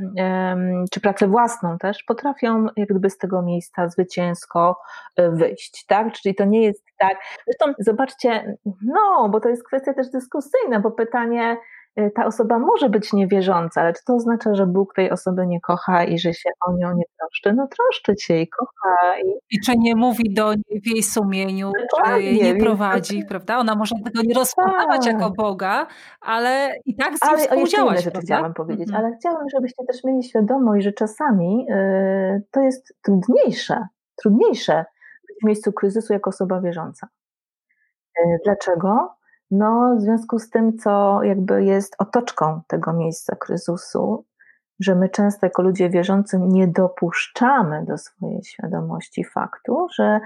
[0.91, 4.81] czy pracę własną też, potrafią jak gdyby z tego miejsca zwycięsko
[5.17, 6.13] e, wyjść, tak?
[6.13, 7.17] Czyli to nie jest tak.
[7.47, 11.57] Zresztą zobaczcie, no, bo to jest kwestia też dyskusyjna, bo pytanie,
[12.15, 16.05] ta osoba może być niewierząca, ale czy to oznacza, że Bóg tej osoby nie kocha
[16.05, 17.53] i że się o nią nie troszczy?
[17.53, 19.19] No troszczy się i kocha.
[19.19, 23.59] I, I czy nie mówi do niej w jej sumieniu, czy jej nie prowadzi, prawda?
[23.59, 25.13] Ona może tego nie rozpoznawać tak.
[25.13, 25.87] jako Boga,
[26.21, 28.21] ale i tak z nim ale współdziałać, prawda?
[28.21, 29.05] chciałam powiedzieć, mhm.
[29.05, 33.87] ale chciałabym, żebyście też mieli świadomość, że czasami y, to jest trudniejsze,
[34.23, 34.85] trudniejsze
[35.29, 37.09] być w miejscu kryzysu jako osoba wierząca.
[38.19, 39.20] Y, dlaczego?
[39.51, 44.25] No, w związku z tym, co jakby jest otoczką tego miejsca kryzysu,
[44.81, 50.21] że my często jako ludzie wierzący nie dopuszczamy do swojej świadomości faktu, że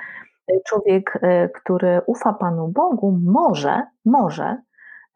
[0.66, 4.62] człowiek, e, który ufa Panu Bogu, może, może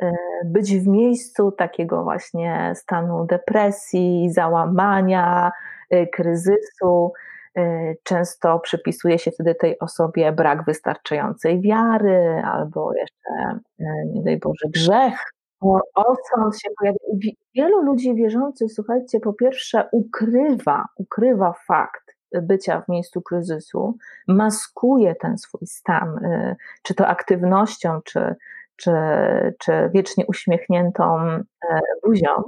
[0.03, 0.13] e,
[0.45, 5.53] być w miejscu takiego właśnie stanu depresji, załamania,
[5.91, 7.38] e, kryzysu, Y,
[8.03, 14.69] często przypisuje się wtedy tej osobie brak wystarczającej wiary, albo jeszcze, y, nie daj Boże,
[14.69, 15.33] grzech.
[15.95, 16.99] Osąd się pojawia.
[17.55, 23.97] Wielu ludzi wierzących, słuchajcie, po pierwsze ukrywa, ukrywa fakt bycia w miejscu kryzysu,
[24.29, 28.35] maskuje ten swój stan, y, czy to aktywnością, czy,
[28.77, 28.93] czy,
[29.59, 31.19] czy wiecznie uśmiechniętą
[32.05, 32.43] buzią.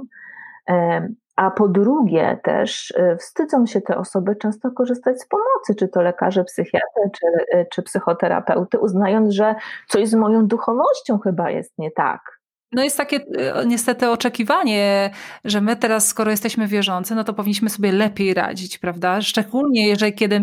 [1.41, 6.01] A po drugie też y, wstydzą się te osoby często korzystać z pomocy, czy to
[6.01, 9.55] lekarze, psychiatry, czy, y, czy psychoterapeuty, uznając, że
[9.87, 12.39] coś z moją duchowością chyba jest nie tak.
[12.71, 15.11] No jest takie y, niestety oczekiwanie,
[15.45, 19.21] że my teraz, skoro jesteśmy wierzący, no to powinniśmy sobie lepiej radzić, prawda?
[19.21, 20.41] Szczególnie jeżeli kiedy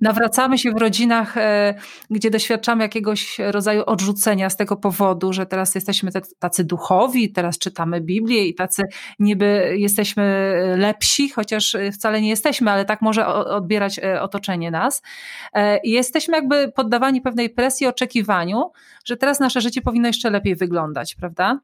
[0.00, 1.74] nawracamy się w rodzinach, e,
[2.10, 8.00] gdzie doświadczamy jakiegoś rodzaju odrzucenia z tego powodu, że teraz jesteśmy tacy duchowi, teraz czytamy
[8.00, 8.82] Biblię i tacy
[9.18, 15.02] niby jesteśmy lepsi, chociaż wcale nie jesteśmy, ale tak może odbierać e, otoczenie nas.
[15.52, 18.70] E, I jesteśmy jakby poddawani pewnej presji, oczekiwaniu,
[19.04, 21.60] że teraz nasze życie powinno jeszcze lepiej wyglądać, prawda?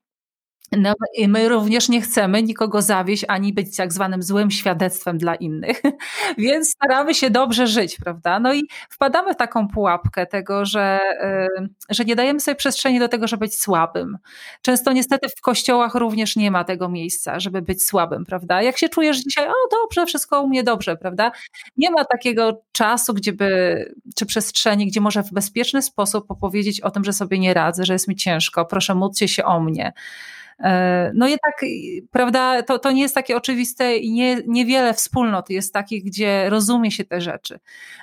[0.79, 5.35] No i my również nie chcemy nikogo zawieść, ani być tak zwanym złym świadectwem dla
[5.35, 5.83] innych,
[6.39, 8.41] więc staramy się dobrze żyć, prawda?
[8.41, 11.01] No i wpadamy w taką pułapkę tego, że,
[11.91, 14.19] że nie dajemy sobie przestrzeni do tego, żeby być słabym.
[14.63, 18.63] Często niestety w kościołach również nie ma tego miejsca, żeby być słabym, prawda?
[18.63, 21.33] Jak się czujesz dzisiaj, o dobrze, wszystko u mnie dobrze, prawda?
[21.77, 26.91] Nie ma takiego czasu, gdzie by, czy przestrzeni, gdzie może w bezpieczny sposób opowiedzieć o
[26.91, 29.93] tym, że sobie nie radzę, że jest mi ciężko, proszę módlcie się o mnie.
[30.63, 31.55] E, no jednak,
[32.11, 36.91] prawda, to, to nie jest takie oczywiste i nie, niewiele wspólnot jest takich, gdzie rozumie
[36.91, 37.59] się te rzeczy.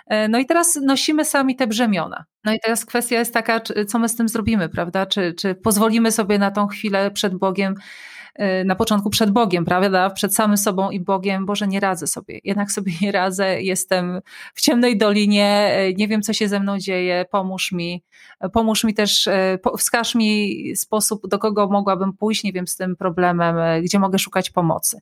[0.08, 2.26] E, no i teraz nosimy sami te brzemiona.
[2.44, 5.06] No i teraz kwestia jest taka, co my z tym zrobimy, prawda?
[5.06, 8.19] Czy, czy pozwolimy sobie na tą chwilę przed Bogiem Y,
[8.66, 10.10] na początku przed Bogiem, prawda?
[10.10, 12.40] Przed samym sobą i Bogiem, Boże, nie radzę sobie.
[12.44, 14.22] Jednak sobie nie radzę, jestem
[14.54, 18.04] w ciemnej dolinie, y, nie wiem, co się ze mną dzieje, pomóż mi.
[18.54, 22.96] Pomóż mi też, y, wskaż mi sposób, do kogo mogłabym pójść, nie wiem, z tym
[22.96, 25.00] problemem, gdzie mogę szukać pomocy.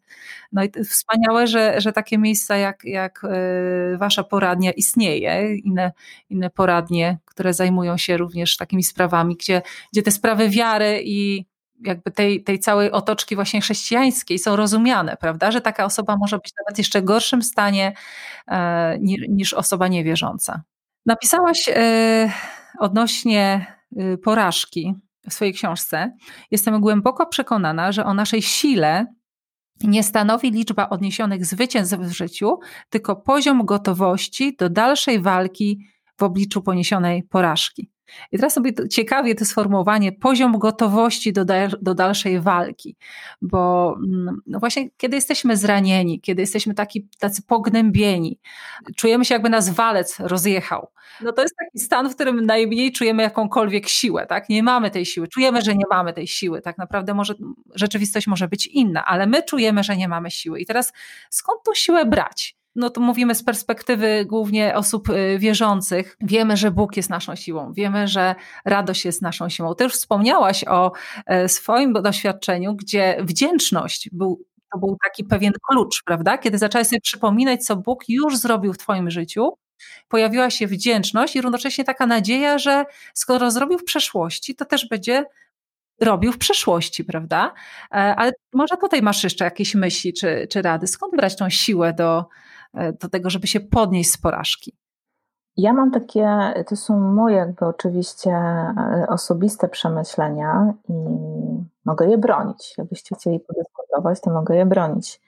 [0.52, 3.22] No i wspaniałe, że, że takie miejsca jak, jak
[3.98, 5.92] Wasza poradnia istnieje, inne,
[6.30, 9.62] inne poradnie, które zajmują się również takimi sprawami, gdzie,
[9.94, 11.46] gdzie te sprawy wiary i
[11.86, 15.52] jakby tej, tej całej otoczki właśnie chrześcijańskiej są rozumiane, prawda?
[15.52, 17.94] Że taka osoba może być nawet jeszcze gorszym stanie
[18.48, 18.98] e,
[19.30, 20.62] niż osoba niewierząca.
[21.06, 22.32] Napisałaś e,
[22.80, 23.66] odnośnie
[23.98, 24.96] e, porażki
[25.30, 26.12] w swojej książce.
[26.52, 29.06] Jestem głęboko przekonana, że o naszej sile
[29.84, 32.60] nie stanowi liczba odniesionych zwycięstw w życiu,
[32.90, 35.80] tylko poziom gotowości do dalszej walki
[36.18, 37.92] w obliczu poniesionej porażki.
[38.32, 41.46] I teraz sobie ciekawie to sformułowanie poziom gotowości do,
[41.82, 42.96] do dalszej walki,
[43.42, 48.40] bo mm, no właśnie kiedy jesteśmy zranieni, kiedy jesteśmy taki, tacy pognębieni,
[48.96, 50.88] czujemy się jakby nas walec rozjechał,
[51.22, 54.50] no to jest taki stan, w którym najmniej czujemy jakąkolwiek siłę, tak?
[54.50, 57.34] Nie mamy tej siły, czujemy, że nie mamy tej siły, tak naprawdę może,
[57.76, 60.60] rzeczywistość może być inna, ale my czujemy, że nie mamy siły.
[60.60, 60.94] I teraz
[61.30, 62.57] skąd tą siłę brać?
[62.78, 66.18] No to mówimy z perspektywy głównie osób y, wierzących.
[66.22, 68.36] Wiemy, że Bóg jest naszą siłą, wiemy, że
[68.66, 69.76] radość jest naszą siłą.
[69.76, 70.92] Też wspomniałaś o
[71.26, 76.38] e, swoim doświadczeniu, gdzie wdzięczność był to był taki pewien klucz, prawda?
[76.38, 79.58] Kiedy zaczęłaś sobie przypominać, co Bóg już zrobił w Twoim życiu,
[80.08, 85.24] pojawiła się wdzięczność i równocześnie taka nadzieja, że skoro zrobił w przeszłości, to też będzie
[86.02, 87.54] robił w przeszłości, prawda?
[87.92, 90.88] E, ale może tutaj masz jeszcze jakieś myśli czy, czy rady?
[90.88, 92.26] Skąd brać tą siłę do,
[92.74, 94.74] do tego, żeby się podnieść z porażki?
[95.58, 100.94] Ja mam takie, to są moje jakby oczywiście e, osobiste przemyślenia i
[101.86, 102.78] mogę je bronić.
[102.78, 105.22] Jakbyście chcieli podyskutować, to mogę je bronić.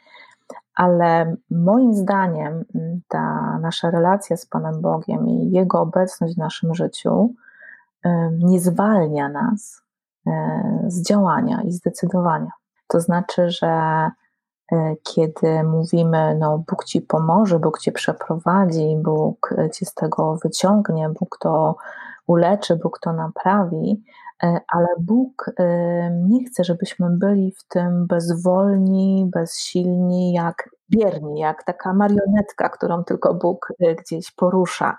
[0.75, 2.65] Ale moim zdaniem
[3.07, 7.33] ta nasza relacja z Panem Bogiem i Jego obecność w naszym życiu
[8.31, 9.83] nie zwalnia nas
[10.27, 12.51] E, z działania i zdecydowania.
[12.87, 14.11] To znaczy, że e,
[15.03, 21.37] kiedy mówimy, no Bóg ci pomoże, Bóg cię przeprowadzi, Bóg cię z tego wyciągnie, Bóg
[21.39, 21.75] to
[22.27, 24.03] uleczy, Bóg to naprawi,
[24.43, 25.51] e, ale Bóg
[26.11, 33.33] nie chce, żebyśmy byli w tym bezwolni, bezsilni, jak bierni, jak taka marionetka, którą tylko
[33.33, 34.97] Bóg e, gdzieś porusza.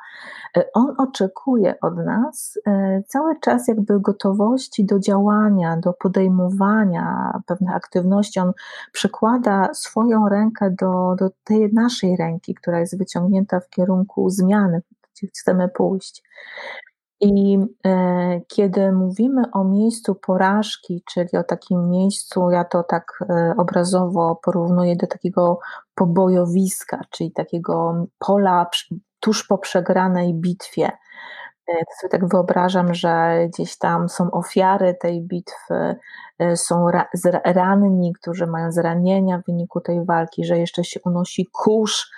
[0.57, 7.75] E, on oczekuje od nas e, cały czas jakby gotowości do działania, do podejmowania pewnych
[7.75, 8.41] aktywności.
[8.41, 8.53] On
[8.93, 14.83] przykłada swoją rękę do, do tej naszej ręki, która jest wyciągnięta w kierunku zmiany,
[15.15, 16.23] gdzie chcemy pójść.
[17.21, 23.55] I e, kiedy mówimy o miejscu porażki, czyli o takim miejscu, ja to tak e,
[23.59, 25.59] obrazowo porównuję do takiego
[25.95, 28.71] pobojowiska, czyli takiego pola
[29.21, 30.87] tuż po przegranej bitwie.
[31.67, 35.97] E, to sobie tak wyobrażam, że gdzieś tam są ofiary tej bitwy,
[36.55, 36.87] są
[37.45, 42.11] ranni, którzy mają zranienia w wyniku tej walki, że jeszcze się unosi kurz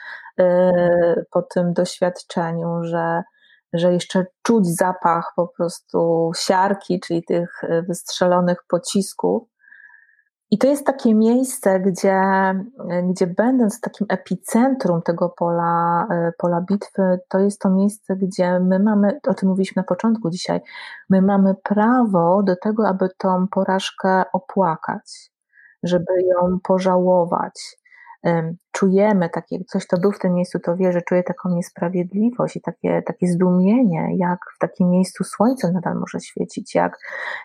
[1.31, 3.23] po tym doświadczeniu, że
[3.72, 9.42] że jeszcze czuć zapach po prostu siarki, czyli tych y, wystrzelonych pocisków.
[10.50, 12.20] I to jest takie miejsce, gdzie,
[12.90, 18.61] y, gdzie będąc takim epicentrum tego pola, y, pola bitwy, to jest to miejsce, gdzie
[18.61, 20.61] my mamy, o tym mówiliśmy na początku dzisiaj,
[21.11, 25.30] my mamy prawo do tego, aby tą porażkę opłakać,
[25.82, 27.78] żeby ją pożałować,
[28.72, 32.61] czujemy takie, coś, kto był w tym miejscu, to wie, że czuje taką niesprawiedliwość i
[32.61, 36.98] takie, takie zdumienie, jak w takim miejscu słońce nadal może świecić, jak,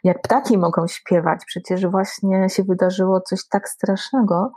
[0.04, 1.42] jak ptaki mogą śpiewać.
[1.46, 4.52] Przecież właśnie się wydarzyło coś tak strasznego,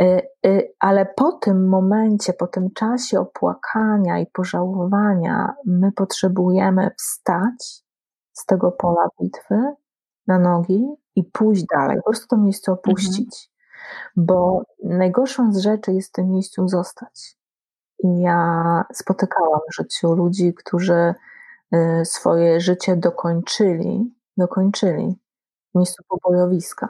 [0.00, 7.84] y, y, ale po tym momencie, po tym czasie opłakania i pożałowania, my potrzebujemy wstać
[8.32, 9.74] z tego pola bitwy
[10.26, 13.55] na nogi i pójść dalej, po prostu to miejsce opuścić.
[14.16, 17.36] Bo najgorszą z rzeczy jest w tym miejscu zostać.
[17.98, 21.14] I ja spotykałam w życiu ludzi, którzy
[21.74, 25.16] y, swoje życie dokończyli, dokończyli
[25.74, 26.88] w miejscu pobojowiska,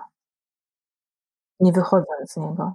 [1.61, 2.75] nie wychodząc z niego.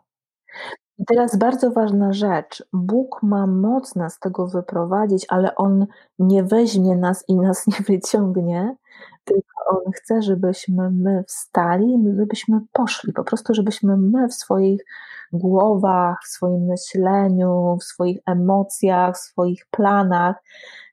[0.98, 2.64] I teraz bardzo ważna rzecz.
[2.74, 5.88] Bóg ma moc nas z tego wyprowadzić, ale On
[6.20, 8.76] nie weźmie nas i nas nie wyciągnie,
[9.24, 14.86] tylko On chce, żebyśmy my wstali, żebyśmy poszli, po prostu żebyśmy my w swoich
[15.34, 20.36] głowach, w swoim myśleniu, w swoich emocjach, w swoich planach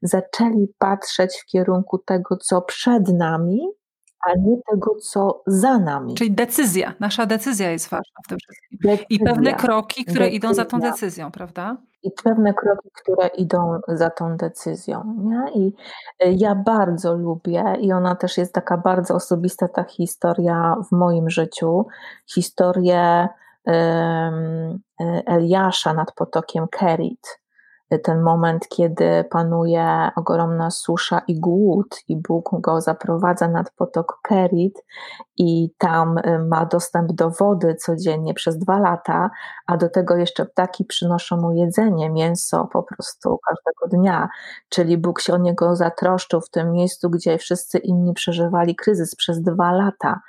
[0.02, 3.60] zaczęli patrzeć w kierunku tego, co przed nami,
[4.26, 6.14] a nie tego, co za nami.
[6.14, 8.78] Czyli decyzja, nasza decyzja jest ważna w tym wszystkim.
[8.82, 10.36] Decyzja, I pewne kroki, które decyzja.
[10.36, 11.76] idą za tą decyzją, prawda?
[12.02, 15.16] I pewne kroki, które idą za tą decyzją.
[15.18, 15.52] Nie?
[15.62, 15.74] I
[16.24, 21.30] y, ja bardzo lubię, i ona też jest taka bardzo osobista, ta historia w moim
[21.30, 21.86] życiu,
[22.26, 23.28] historię
[23.64, 24.80] um,
[25.26, 27.38] Eliasza nad potokiem Kerit
[28.04, 34.84] ten moment, kiedy panuje ogromna susza i głód, i Bóg go zaprowadza nad potok Kerit,
[35.36, 39.30] i tam y, ma dostęp do wody codziennie przez dwa lata,
[39.66, 44.28] a do tego jeszcze ptaki przynoszą mu jedzenie, mięso po prostu każdego dnia.
[44.68, 49.42] Czyli Bóg się o niego zatroszczył w tym miejscu, gdzie wszyscy inni przeżywali kryzys przez
[49.42, 50.20] dwa lata.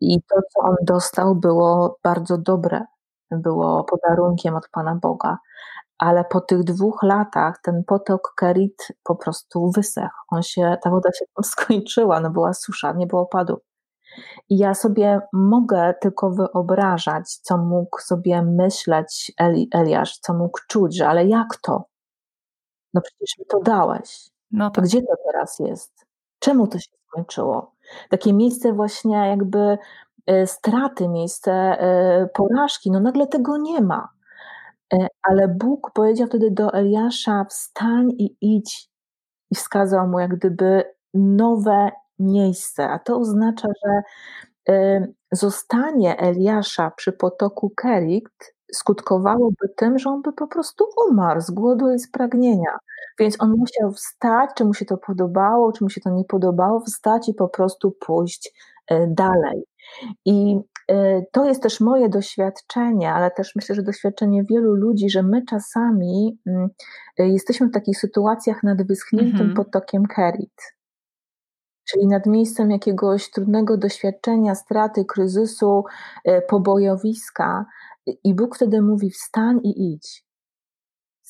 [0.00, 2.84] I to, co on dostał, było bardzo dobre,
[3.30, 5.38] było podarunkiem od Pana Boga
[5.98, 10.16] ale po tych dwóch latach ten potok Kerit po prostu wysechł.
[10.28, 13.60] On się, ta woda się tam skończyła, no była susza, nie było opadu.
[14.48, 20.96] I ja sobie mogę tylko wyobrażać, co mógł sobie myśleć Eli, Eliasz, co mógł czuć,
[20.96, 21.84] że ale jak to?
[22.94, 24.30] No przecież mi to dałeś.
[24.50, 24.84] No tak.
[24.84, 26.06] Gdzie to teraz jest?
[26.38, 27.72] Czemu to się skończyło?
[28.10, 29.78] Takie miejsce właśnie jakby
[30.30, 31.82] y, straty, miejsce
[32.22, 34.08] y, porażki, no nagle tego nie ma.
[34.94, 38.90] E, ale Bóg powiedział wtedy do Eliasza: Wstań i idź.
[39.50, 40.84] I wskazał mu jak gdyby
[41.14, 42.88] nowe miejsce.
[42.88, 44.02] A to oznacza, że
[45.32, 51.90] zostanie Eliasza przy potoku Kerit skutkowałoby tym, że on by po prostu umarł z głodu
[51.90, 52.78] i z pragnienia.
[53.18, 56.80] Więc on musiał wstać, czy mu się to podobało, czy mu się to nie podobało,
[56.80, 58.52] wstać i po prostu pójść
[58.88, 59.64] e, dalej.
[60.24, 60.56] I
[60.88, 65.44] e, to jest też moje doświadczenie, ale też myślę, że doświadczenie wielu ludzi, że my
[65.44, 66.68] czasami mm,
[67.18, 69.54] e, jesteśmy w takich sytuacjach nad wyschniętym mhm.
[69.54, 70.78] potokiem Kerit
[71.90, 75.84] czyli nad miejscem jakiegoś trudnego doświadczenia, straty, kryzysu,
[76.24, 77.66] e, pobojowiska.
[78.24, 80.27] I Bóg wtedy mówi: wstań i idź.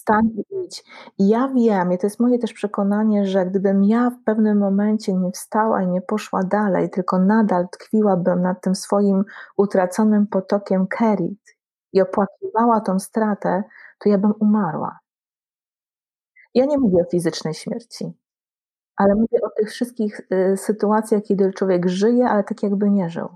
[0.08, 0.84] Wstań i idź.
[1.18, 5.14] I ja wiem, i to jest moje też przekonanie, że gdybym ja w pewnym momencie
[5.14, 9.24] nie wstała i nie poszła dalej, tylko nadal tkwiłabym nad tym swoim
[9.56, 11.56] utraconym potokiem Kerit
[11.92, 13.62] i opłakiwała tą stratę,
[13.98, 14.98] to ja bym umarła.
[16.54, 18.12] Ja nie mówię o fizycznej śmierci.
[18.96, 23.28] Ale mówię o tych wszystkich y, sytuacjach, kiedy człowiek żyje, ale tak jakby nie żył.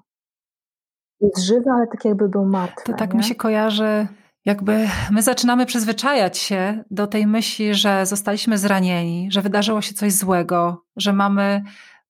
[1.21, 2.93] Jest żywy, ale tak jakby był martwy.
[2.93, 3.19] To tak nie?
[3.19, 4.07] mi się kojarzy,
[4.45, 10.13] jakby my zaczynamy przyzwyczajać się do tej myśli, że zostaliśmy zranieni, że wydarzyło się coś
[10.13, 11.63] złego, że mamy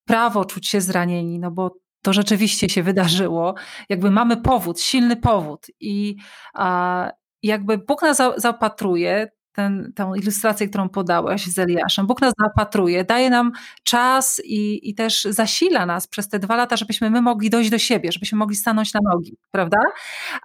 [0.05, 3.55] prawo czuć się zranieni, no bo to rzeczywiście się wydarzyło.
[3.89, 6.15] Jakby mamy powód, silny powód i
[6.53, 7.11] a,
[7.43, 12.07] jakby Bóg nas zaopatruje, ten, tę ilustrację, którą podałeś z Eliaszem.
[12.07, 13.51] Bóg nas zapatruje, daje nam
[13.83, 17.77] czas i, i też zasila nas przez te dwa lata, żebyśmy my mogli dojść do
[17.77, 19.77] siebie, żebyśmy mogli stanąć na nogi, prawda?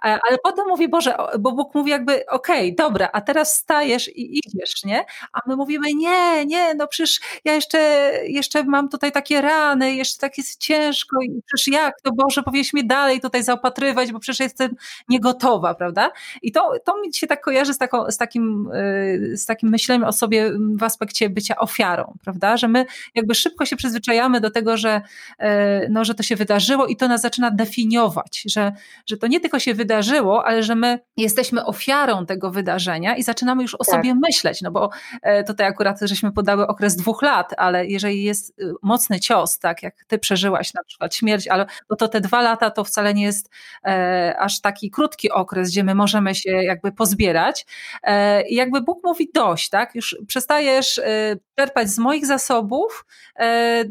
[0.05, 4.07] E, ale potem mówi, Boże, bo Bóg mówi jakby, okej, okay, dobra, a teraz stajesz
[4.07, 5.05] i idziesz, nie?
[5.33, 7.79] A my mówimy, nie, nie, no przecież ja jeszcze,
[8.27, 12.73] jeszcze mam tutaj takie rany, jeszcze tak jest ciężko i przecież jak, to Boże, powinieneś
[12.73, 14.75] mnie dalej tutaj zaopatrywać, bo przecież jestem
[15.09, 16.11] niegotowa, prawda?
[16.41, 18.98] I to, to mi się tak kojarzy z, taką, z takim yy,
[19.33, 22.57] z takim myśleniem o sobie w aspekcie bycia ofiarą, prawda?
[22.57, 22.85] Że my
[23.15, 25.01] jakby szybko się przyzwyczajamy do tego, że,
[25.39, 28.71] e, no, że to się wydarzyło i to nas zaczyna definiować, że,
[29.05, 33.61] że to nie tylko się wydarzyło, ale że my jesteśmy ofiarą tego wydarzenia i zaczynamy
[33.61, 33.95] już o tak.
[33.95, 34.89] sobie myśleć, no bo
[35.21, 39.83] e, tutaj akurat żeśmy podały okres dwóch lat, ale jeżeli jest y, mocny cios, tak
[39.83, 43.23] jak ty przeżyłaś na przykład śmierć, ale no to te dwa lata to wcale nie
[43.23, 43.49] jest
[43.85, 47.65] e, aż taki krótki okres, gdzie my możemy się jakby pozbierać
[48.03, 49.95] e, jakby Bóg mówi dość, tak?
[49.95, 53.05] Już przestajesz y, czerpać z moich zasobów,
[53.39, 53.43] y,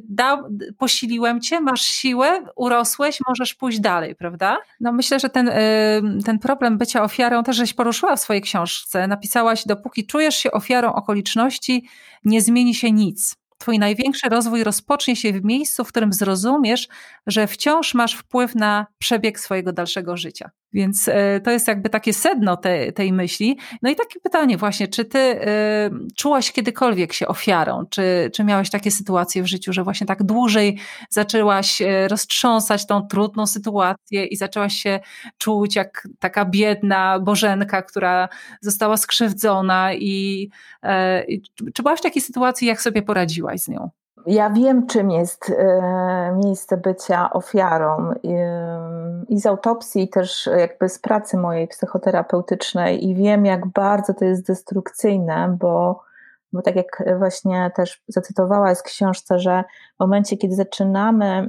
[0.08, 0.42] da,
[0.78, 4.58] posiliłem cię, masz siłę, urosłeś, możesz pójść dalej, prawda?
[4.80, 5.52] No myślę, że ten, y,
[6.24, 9.06] ten problem bycia ofiarą też żeś poruszyła w swojej książce.
[9.06, 11.88] Napisałaś, dopóki czujesz się ofiarą okoliczności,
[12.24, 13.36] nie zmieni się nic.
[13.58, 16.88] Twój największy rozwój rozpocznie się w miejscu, w którym zrozumiesz,
[17.26, 20.50] że wciąż masz wpływ na przebieg swojego dalszego życia.
[20.72, 23.58] Więc e, to jest jakby takie sedno te, tej myśli.
[23.82, 25.40] No i takie pytanie właśnie, czy ty y,
[26.16, 27.84] czułaś kiedykolwiek się ofiarą?
[27.90, 30.78] Czy, czy miałaś takie sytuacje w życiu, że właśnie tak dłużej
[31.10, 35.00] zaczęłaś e, roztrząsać tą trudną sytuację i zaczęłaś się
[35.38, 38.28] czuć jak taka biedna Bożenka, która
[38.60, 40.48] została skrzywdzona i,
[40.84, 43.90] y, czy byłaś w takiej sytuacji, jak sobie poradziłaś z nią?
[44.28, 48.12] Ja wiem, czym jest e, miejsce bycia ofiarą
[49.28, 54.46] i z autopsji, też jakby z pracy mojej psychoterapeutycznej, i wiem, jak bardzo to jest
[54.46, 56.02] destrukcyjne, bo,
[56.52, 59.64] bo tak jak właśnie też zacytowałaś w książce, że
[59.96, 61.48] w momencie, kiedy zaczynamy mm,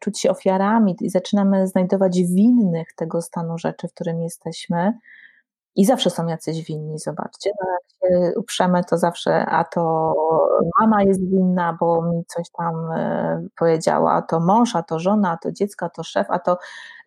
[0.00, 4.92] czuć się ofiarami i zaczynamy znajdować winnych tego stanu rzeczy, w którym jesteśmy,
[5.78, 7.50] i zawsze są jacyś winni, zobaczcie.
[7.60, 10.14] No jak się uprzemy, to zawsze, a to
[10.80, 15.30] mama jest winna, bo mi coś tam e, powiedziała, a to mąż, a to żona,
[15.30, 16.58] a to dziecko, a to szef, a to,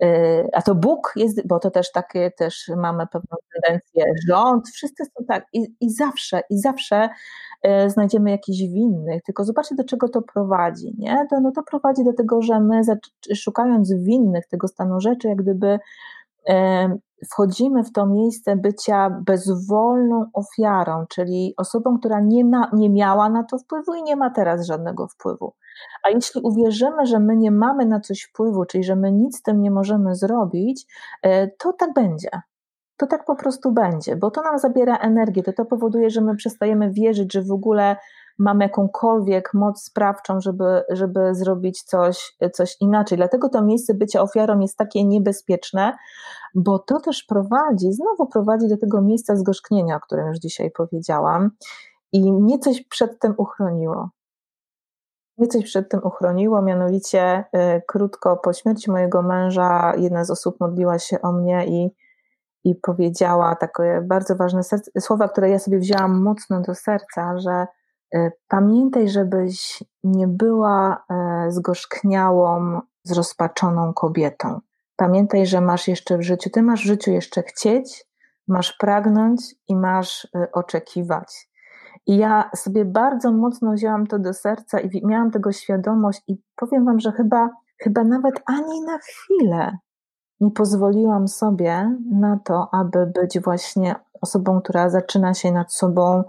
[0.03, 5.05] e, a to Bóg jest, bo to też takie też mamy pewną tendencję, rząd, wszyscy
[5.05, 7.09] są tak i, i zawsze, i zawsze
[7.63, 11.27] e, znajdziemy jakichś winnych, tylko zobaczcie do czego to prowadzi, nie?
[11.29, 12.81] To, no to prowadzi do tego, że my
[13.35, 15.79] szukając winnych tego stanu rzeczy, jak gdyby
[17.29, 23.43] wchodzimy w to miejsce bycia bezwolną ofiarą, czyli osobą, która nie, ma, nie miała na
[23.43, 25.53] to wpływu i nie ma teraz żadnego wpływu.
[26.03, 29.41] A jeśli uwierzymy, że my nie mamy na coś wpływu, czyli że my nic z
[29.41, 30.85] tym nie możemy zrobić,
[31.23, 32.29] e, to tak będzie.
[32.97, 36.35] To tak po prostu będzie, bo to nam zabiera energię, to to powoduje, że my
[36.35, 37.95] przestajemy wierzyć, że w ogóle
[38.39, 43.17] mamy jakąkolwiek moc sprawczą, żeby, żeby zrobić coś, coś inaczej.
[43.17, 45.93] Dlatego to miejsce bycia ofiarą jest takie niebezpieczne,
[46.55, 51.51] bo to też prowadzi, znowu prowadzi do tego miejsca zgorzknienia, o którym już dzisiaj powiedziałam.
[52.11, 54.09] I mnie coś przed tym uchroniło.
[55.37, 60.59] Mnie coś przed tym uchroniło, mianowicie y, krótko po śmierci mojego męża jedna z osób
[60.59, 61.95] modliła się o mnie i,
[62.63, 67.67] i powiedziała takie bardzo ważne serce, słowa, które ja sobie wzięłam mocno do serca, że
[68.47, 71.05] pamiętaj, żebyś nie była
[71.47, 74.59] y, zgorzkniałą zrozpaczoną kobietą.
[74.95, 78.05] Pamiętaj, że masz jeszcze w życiu, ty masz w życiu jeszcze chcieć,
[78.47, 81.49] masz pragnąć i masz y, oczekiwać.
[82.07, 86.85] I ja sobie bardzo mocno wzięłam to do serca i miałam tego świadomość, i powiem
[86.85, 89.77] Wam, że chyba, chyba nawet ani na chwilę
[90.39, 96.23] nie pozwoliłam sobie na to, aby być właśnie osobą, która zaczyna się nad sobą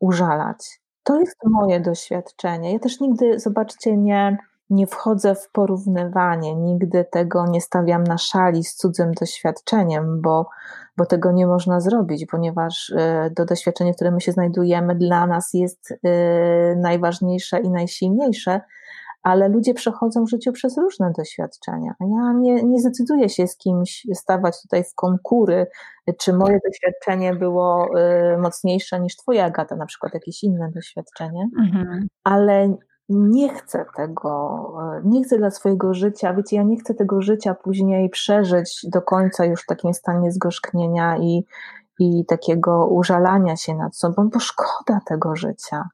[0.00, 0.80] użalać.
[1.06, 2.72] To jest moje doświadczenie.
[2.72, 4.38] Ja też nigdy, zobaczcie, nie,
[4.70, 10.48] nie wchodzę w porównywanie, nigdy tego nie stawiam na szali z cudzym doświadczeniem, bo,
[10.96, 15.26] bo tego nie można zrobić, ponieważ y, to doświadczenie, w którym my się znajdujemy, dla
[15.26, 15.96] nas jest y,
[16.76, 18.60] najważniejsze i najsilniejsze,
[19.26, 21.94] ale ludzie przechodzą w życiu przez różne doświadczenia.
[22.00, 25.66] Ja nie, nie zdecyduję się z kimś stawać tutaj w konkury,
[26.18, 27.88] czy moje doświadczenie było
[28.34, 32.08] y, mocniejsze niż Twoja, Agata, na przykład jakieś inne doświadczenie, mhm.
[32.24, 32.76] ale
[33.08, 34.72] nie chcę tego,
[35.04, 39.44] nie chcę dla swojego życia, wiecie, ja nie chcę tego życia później przeżyć do końca
[39.44, 41.44] już w takim stanie zgorzknienia i,
[41.98, 45.88] i takiego użalania się nad sobą, bo szkoda tego życia.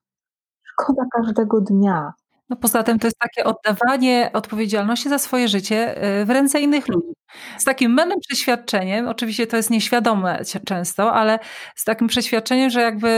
[0.63, 2.13] Szkoda każdego dnia.
[2.51, 6.89] No poza tym to jest takie oddawanie odpowiedzialności za swoje życie y, w ręce innych
[6.89, 7.13] ludzi.
[7.59, 11.39] Z takim mylnym przeświadczeniem, oczywiście to jest nieświadome często, ale
[11.75, 13.09] z takim przeświadczeniem, że jakby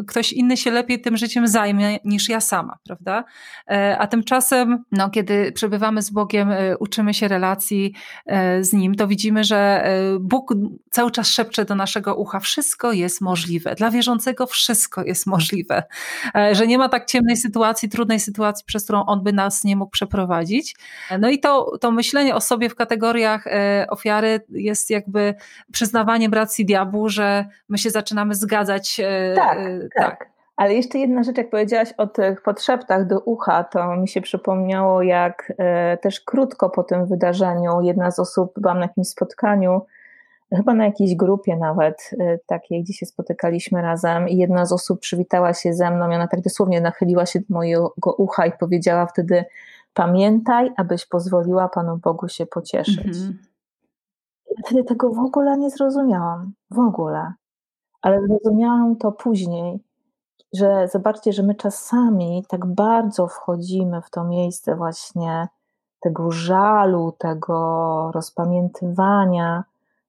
[0.00, 3.24] y, ktoś inny się lepiej tym życiem zajmie niż ja sama, prawda?
[3.70, 7.94] E, a tymczasem, no, kiedy przebywamy z Bogiem, y, uczymy się relacji
[8.26, 10.54] e, z Nim, to widzimy, że y, Bóg
[10.90, 13.74] cały czas szepcze do naszego ucha, wszystko jest możliwe.
[13.74, 15.82] Dla wierzącego wszystko jest możliwe.
[16.36, 19.76] E, że nie ma tak ciemnej sytuacji, trudnej sytuacji, przez którą On by nas nie
[19.76, 20.76] mógł przeprowadzić.
[21.18, 25.34] No i to, to myślenie o sobie w kategoriach E, ofiary jest jakby
[25.72, 29.00] przyznawaniem racji diabłu, że my się zaczynamy zgadzać.
[29.04, 30.18] E, tak, e, tak.
[30.18, 30.30] tak.
[30.56, 35.02] Ale jeszcze jedna rzecz, jak powiedziałaś o tych podszeptach do ucha, to mi się przypomniało,
[35.02, 35.52] jak
[36.02, 39.80] też krótko po tym wydarzeniu jedna z osób, byłam na jakimś spotkaniu,
[40.56, 42.10] chyba na jakiejś grupie nawet
[42.46, 46.28] takiej, gdzie się spotykaliśmy razem i jedna z osób przywitała się ze mną i ona
[46.28, 49.44] tak dosłownie nachyliła się do mojego ucha i powiedziała wtedy
[49.94, 53.06] Pamiętaj, abyś pozwoliła Panu Bogu się pocieszyć.
[53.06, 53.38] Mhm.
[54.50, 56.52] Ja wtedy tego w ogóle nie zrozumiałam.
[56.70, 57.32] W ogóle.
[58.02, 59.80] Ale zrozumiałam to później,
[60.52, 65.48] że zobaczcie, że my czasami tak bardzo wchodzimy w to miejsce właśnie
[66.00, 69.64] tego żalu, tego rozpamiętywania,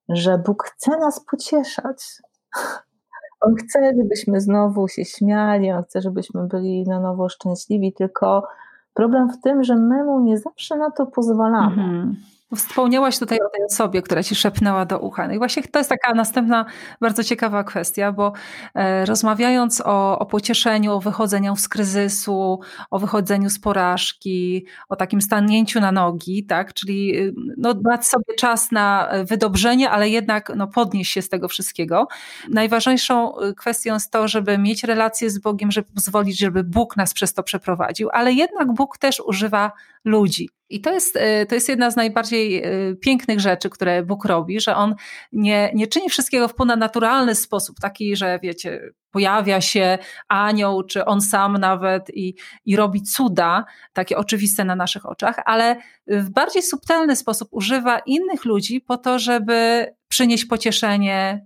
[0.09, 2.21] że Bóg chce nas pocieszać.
[3.41, 8.47] On chce, żebyśmy znowu się śmiali, on chce, żebyśmy byli na nowo szczęśliwi, tylko
[8.93, 11.83] Problem w tym, że my mu nie zawsze na to pozwalamy.
[11.83, 12.15] Mhm.
[12.55, 15.27] Wspomniałaś tutaj o tej osobie, która ci szepnęła do ucha.
[15.27, 16.65] No i właśnie to jest taka następna
[17.01, 18.33] bardzo ciekawa kwestia, bo
[18.75, 22.59] e, rozmawiając o, o pocieszeniu, o wychodzeniu z kryzysu,
[22.91, 28.35] o wychodzeniu z porażki, o takim stanięciu na nogi, tak, czyli y, no, dać sobie
[28.37, 32.07] czas na wydobrzenie, ale jednak no, podnieść się z tego wszystkiego.
[32.49, 37.13] Najważniejszą y, kwestią jest to, żeby mieć relację z Bogiem, żeby pozwolić, żeby Bóg nas
[37.13, 39.71] przez to przeprowadził, ale jednak Bóg też używa
[40.05, 40.49] ludzi.
[40.75, 44.59] I to jest, y, to jest jedna z najbardziej y, pięknych rzeczy, które Bóg robi,
[44.59, 44.95] że On
[45.31, 49.97] nie, nie czyni wszystkiego w ponadnaturalny sposób, taki, że wiecie, pojawia się
[50.27, 55.75] anioł, czy On sam nawet i, i robi cuda, takie oczywiste na naszych oczach, ale
[56.07, 61.45] w bardziej subtelny sposób używa innych ludzi po to, żeby przynieść pocieszenie,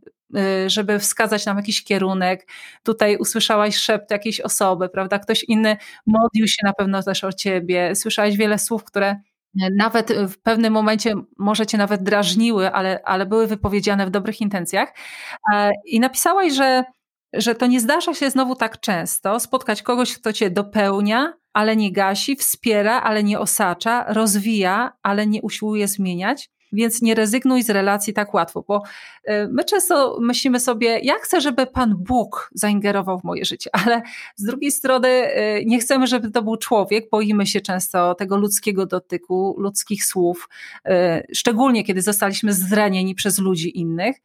[0.68, 2.48] żeby wskazać nam jakiś kierunek.
[2.84, 5.20] Tutaj usłyszałaś szept jakiejś osoby, prawda?
[5.20, 7.96] Ktoś inny modlił się na pewno też o ciebie.
[7.96, 9.16] Słyszałaś wiele słów, które
[9.78, 14.94] nawet w pewnym momencie może cię nawet drażniły, ale, ale były wypowiedziane w dobrych intencjach.
[15.86, 16.84] I napisałaś, że,
[17.34, 21.92] że to nie zdarza się znowu tak często spotkać kogoś, kto cię dopełnia, ale nie
[21.92, 28.14] gasi, wspiera, ale nie osacza, rozwija, ale nie usiłuje zmieniać więc nie rezygnuj z relacji
[28.14, 28.84] tak łatwo, bo
[29.30, 34.02] y, my często myślimy sobie, jak chcę, żeby Pan Bóg zaingerował w moje życie, ale
[34.36, 38.86] z drugiej strony y, nie chcemy, żeby to był człowiek, boimy się często tego ludzkiego
[38.86, 40.50] dotyku, ludzkich słów,
[40.88, 40.92] y,
[41.34, 44.16] szczególnie kiedy zostaliśmy zranieni przez ludzi innych.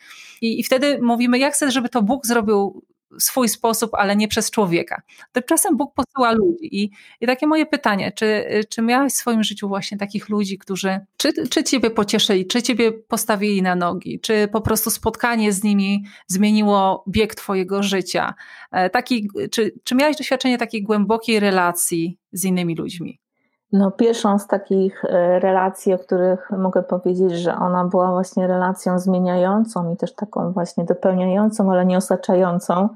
[0.40, 2.82] I, i wtedy mówimy, jak chcę, żeby to Bóg zrobił
[3.18, 5.02] swój sposób, ale nie przez człowieka.
[5.32, 6.82] Tymczasem Bóg posyła ludzi.
[6.82, 6.90] I,
[7.20, 11.48] i takie moje pytanie, czy, czy miałeś w swoim życiu właśnie takich ludzi, którzy czy,
[11.48, 17.04] czy ciebie pocieszyli, czy ciebie postawili na nogi, czy po prostu spotkanie z nimi zmieniło
[17.08, 18.34] bieg twojego życia?
[18.72, 23.20] E, taki, czy, czy miałeś doświadczenie takiej głębokiej relacji z innymi ludźmi?
[23.72, 28.98] No, pierwszą z takich e, relacji, o których mogę powiedzieć, że ona była właśnie relacją
[28.98, 32.88] zmieniającą i też taką właśnie dopełniającą, ale nie osaczającą,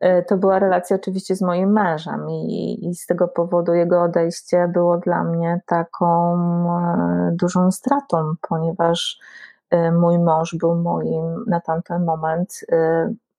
[0.00, 4.68] e, to była relacja oczywiście z moim mężem i, i z tego powodu jego odejście
[4.68, 6.36] było dla mnie taką
[6.78, 9.18] e, dużą stratą, ponieważ
[9.92, 12.60] mój mąż był moim na tamten moment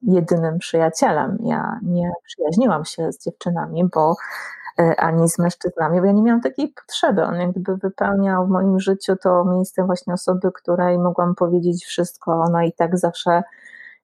[0.01, 1.37] jedynym przyjacielem.
[1.43, 4.15] Ja nie przyjaźniłam się z dziewczynami, bo
[4.97, 7.23] ani z mężczyznami, bo ja nie miałam takiej potrzeby.
[7.23, 12.31] On jak gdyby wypełniał w moim życiu to miejsce właśnie osoby, której mogłam powiedzieć wszystko.
[12.31, 13.43] Ona i tak zawsze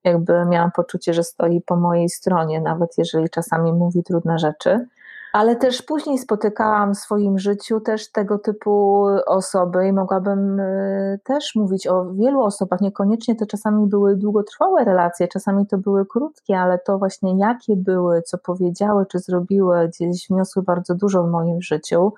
[0.04, 4.88] jakby miałam poczucie, że stoi po mojej stronie, nawet jeżeli czasami mówi trudne rzeczy.
[5.34, 11.56] Ale też później spotykałam w swoim życiu też tego typu osoby i mogłabym y, też
[11.56, 12.82] mówić o wielu osobach.
[12.82, 18.22] Niekoniecznie to czasami były długotrwałe relacje, czasami to były krótkie, ale to właśnie jakie były,
[18.22, 22.14] co powiedziały, czy zrobiły, gdzieś wniosły bardzo dużo w moim życiu.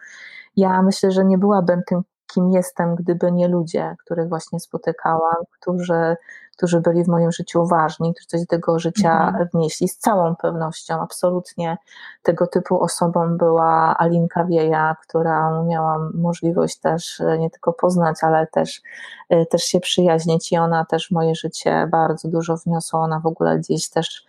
[0.55, 2.03] Ja myślę, że nie byłabym tym
[2.33, 6.15] kim jestem, gdyby nie ludzie, których właśnie spotykałam, którzy,
[6.57, 9.47] którzy byli w moim życiu ważni, którzy coś do tego życia mhm.
[9.53, 9.87] wnieśli.
[9.87, 11.77] Z całą pewnością, absolutnie
[12.23, 18.47] tego typu osobą była Alinka Wieja, która miałam możliwość też e, nie tylko poznać, ale
[18.47, 18.81] też,
[19.29, 22.99] e, też się przyjaźnić i ona też w moje życie bardzo dużo wniosła.
[22.99, 24.25] Ona w ogóle gdzieś też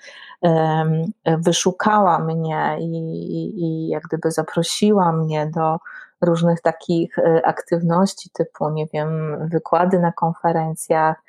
[1.38, 5.78] wyszukała mnie i, i, i jak gdyby zaprosiła mnie do
[6.25, 11.22] różnych takich e, aktywności typu, nie wiem, wykłady na konferencjach,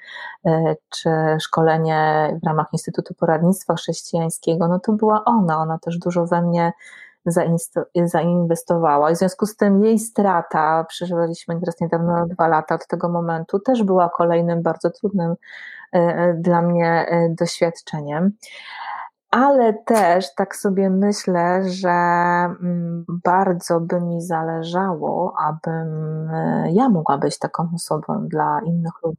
[0.45, 6.25] e, czy szkolenie w ramach Instytutu Poradnictwa Chrześcijańskiego, no to była ona, ona też dużo
[6.25, 6.73] we mnie
[8.05, 9.11] zainwestowała.
[9.11, 13.59] I w związku z tym jej strata, przeżywaliśmy teraz niedawno dwa lata od tego momentu,
[13.59, 15.35] też była kolejnym bardzo trudnym
[15.91, 18.31] e, dla mnie doświadczeniem
[19.35, 27.17] ale też tak sobie myślę, że mm, bardzo by mi zależało, abym e, ja mogła
[27.17, 29.17] być taką osobą dla innych ludzi.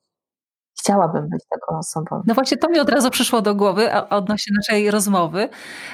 [0.79, 2.23] Chciałabym być taką osobą.
[2.27, 5.49] No właśnie to mi od razu przyszło do głowy odnośnie naszej rozmowy,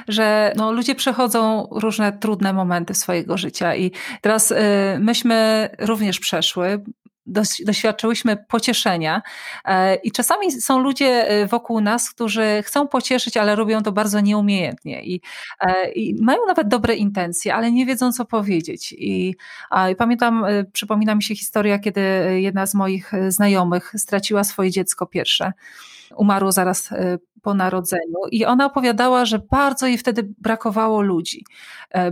[0.09, 4.57] że no, ludzie przechodzą różne trudne momenty swojego życia i teraz y,
[5.01, 6.85] myśmy również przeszły,
[7.27, 9.23] doświadczyłyśmy pocieszenia.
[9.65, 14.21] E, I czasami są ludzie e, wokół nas, którzy chcą pocieszyć, ale robią to bardzo
[14.21, 15.21] nieumiejętnie i,
[15.61, 18.93] e, i mają nawet dobre intencje, ale nie wiedzą, co powiedzieć.
[18.99, 19.37] I,
[19.91, 22.01] i pamiętam, przypomina mi się historia, kiedy
[22.41, 25.53] jedna z moich znajomych straciła swoje dziecko pierwsze.
[26.17, 26.91] Umarło zaraz
[27.43, 31.45] po narodzeniu i ona opowiadała, że bardzo jej wtedy brakowało ludzi.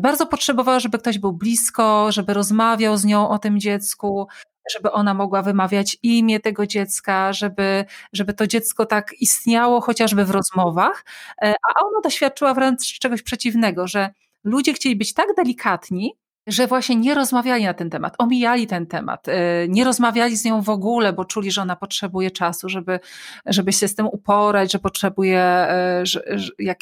[0.01, 4.29] Bardzo potrzebowała, żeby ktoś był blisko, żeby rozmawiał z nią o tym dziecku,
[4.73, 10.31] żeby ona mogła wymawiać imię tego dziecka, żeby, żeby to dziecko tak istniało chociażby w
[10.31, 11.05] rozmowach,
[11.43, 14.11] e, a ona doświadczyła wręcz czegoś przeciwnego, że
[14.45, 16.17] ludzie chcieli być tak delikatni,
[16.47, 19.33] że właśnie nie rozmawiali na ten temat, omijali ten temat, y,
[19.69, 23.01] nie rozmawiali z nią w ogóle, bo czuli, że ona potrzebuje czasu, żeby,
[23.47, 25.67] żeby się z tym uporać, że potrzebuje,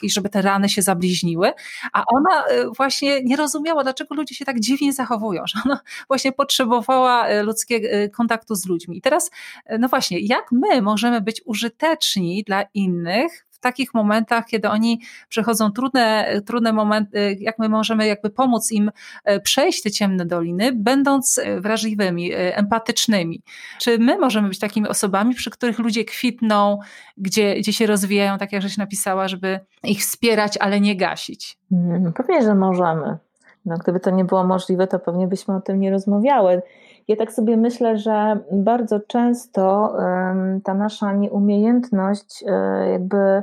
[0.04, 1.52] y, żeby te rany się zabliźniły,
[1.92, 6.32] a ona y, właśnie nie rozumiała, dlaczego ludzie się tak dziwnie zachowują, że ona właśnie
[6.32, 8.98] potrzebowała ludzkiego kontaktu z ludźmi.
[8.98, 9.30] I teraz,
[9.78, 15.72] no właśnie, jak my możemy być użyteczni dla innych w takich momentach, kiedy oni przechodzą
[15.72, 18.90] trudne, trudne momenty, jak my możemy jakby pomóc im
[19.24, 23.42] e, przejść te ciemne doliny, będąc e, wrażliwymi, e, empatycznymi.
[23.78, 26.78] Czy my możemy być takimi osobami, przy których ludzie kwitną,
[27.16, 31.58] gdzie, gdzie się rozwijają, tak jak żeś napisała, żeby ich wspierać, ale nie gasić?
[31.70, 33.18] Hmm, pewnie, że możemy.
[33.66, 36.62] No, gdyby to nie było możliwe, to pewnie byśmy o tym nie rozmawiały.
[37.08, 39.94] Ja tak sobie myślę, że bardzo często
[40.64, 43.42] ta nasza nieumiejętność e, jakby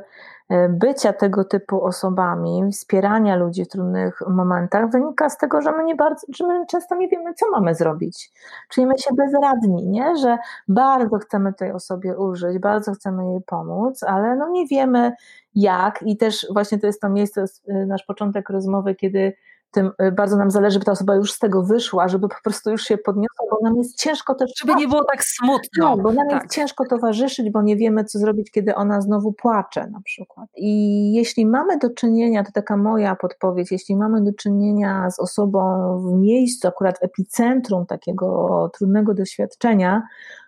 [0.50, 5.84] e, bycia tego typu osobami, wspierania ludzi w trudnych momentach wynika z tego, że my,
[5.84, 8.32] nie bardzo, że my często nie wiemy, co mamy zrobić.
[8.70, 10.18] Czujemy się bezradni, nie?
[10.18, 10.38] że
[10.68, 15.12] bardzo chcemy tej osobie użyć, bardzo chcemy jej pomóc, ale no nie wiemy
[15.56, 19.34] jak i też właśnie to jest to miejsce, e, nasz początek rozmowy, kiedy
[19.76, 22.72] tym y, bardzo nam zależy, by ta osoba już z tego wyszła, żeby po prostu
[22.72, 24.52] już się podniosła, bo nam jest ciężko też.
[24.58, 25.96] Żeby nie było tak smutno.
[25.96, 26.44] No, bo nam tak.
[26.44, 30.50] jest ciężko towarzyszyć, bo nie wiemy, co zrobić, kiedy ona znowu płacze na przykład.
[30.58, 35.62] I jeśli mamy do czynienia, to taka moja podpowiedź, jeśli mamy do czynienia z osobą
[36.00, 40.04] w miejscu, akurat w epicentrum takiego trudnego doświadczenia,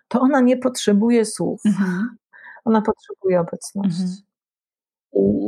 [0.08, 1.60] to ona nie potrzebuje słów.
[1.66, 2.16] Mhm.
[2.64, 4.02] Ona potrzebuje obecności.
[4.02, 4.27] Mhm.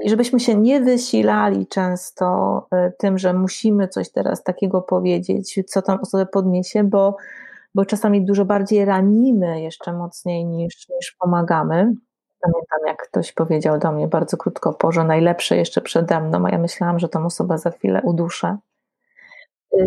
[0.04, 2.26] I żebyśmy się nie wysilali często
[2.70, 7.16] e, tym, że musimy coś teraz takiego powiedzieć, co tam osobę podniesie, bo,
[7.74, 11.92] bo czasami dużo bardziej ranimy jeszcze mocniej niż, niż pomagamy.
[12.40, 16.50] Pamiętam, jak ktoś powiedział do mnie bardzo krótko po, że najlepsze jeszcze przede mną, a
[16.50, 18.56] ja myślałam, że tą osobę za chwilę uduszę.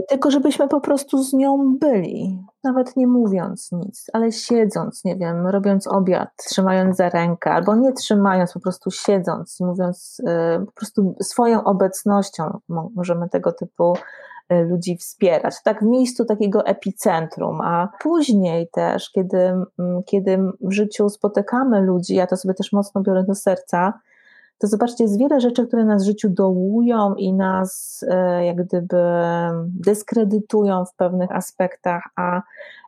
[0.09, 5.47] Tylko żebyśmy po prostu z nią byli, nawet nie mówiąc nic, ale siedząc, nie wiem,
[5.47, 10.21] robiąc obiad, trzymając za rękę, albo nie trzymając, po prostu siedząc, mówiąc
[10.59, 13.93] y, po prostu swoją obecnością możemy tego typu
[14.51, 15.55] y, ludzi wspierać.
[15.63, 19.53] Tak w miejscu takiego epicentrum, a później też, kiedy,
[20.05, 23.93] kiedy w życiu spotykamy ludzi, ja to sobie też mocno biorę do serca,
[24.63, 28.97] to zobaczcie, jest wiele rzeczy, które nas w życiu dołują i nas e, jak gdyby
[29.65, 32.41] dyskredytują w pewnych aspektach, a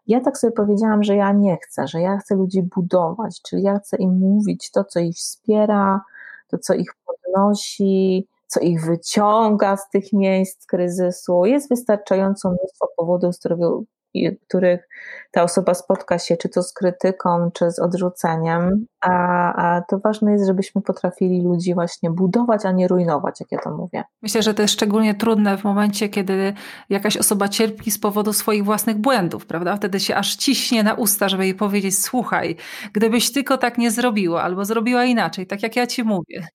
[0.07, 3.79] ja tak sobie powiedziałam, że ja nie chcę, że ja chcę ludzi budować, czyli ja
[3.79, 6.01] chcę im mówić to, co ich wspiera,
[6.47, 11.45] to, co ich podnosi, co ich wyciąga z tych miejsc kryzysu.
[11.45, 13.83] Jest wystarczająco mnóstwo powodów, z którego
[14.47, 14.87] których
[15.31, 19.11] ta osoba spotka się, czy to z krytyką, czy z odrzuceniem, a,
[19.53, 23.71] a to ważne jest, żebyśmy potrafili ludzi właśnie budować, a nie rujnować, jak ja to
[23.71, 24.03] mówię.
[24.21, 26.53] Myślę, że to jest szczególnie trudne w momencie, kiedy
[26.89, 29.75] jakaś osoba cierpi z powodu swoich własnych błędów, prawda?
[29.75, 32.55] Wtedy się aż ciśnie na usta, żeby jej powiedzieć, słuchaj,
[32.93, 36.47] gdybyś tylko tak nie zrobiła, albo zrobiła inaczej, tak jak ja ci mówię.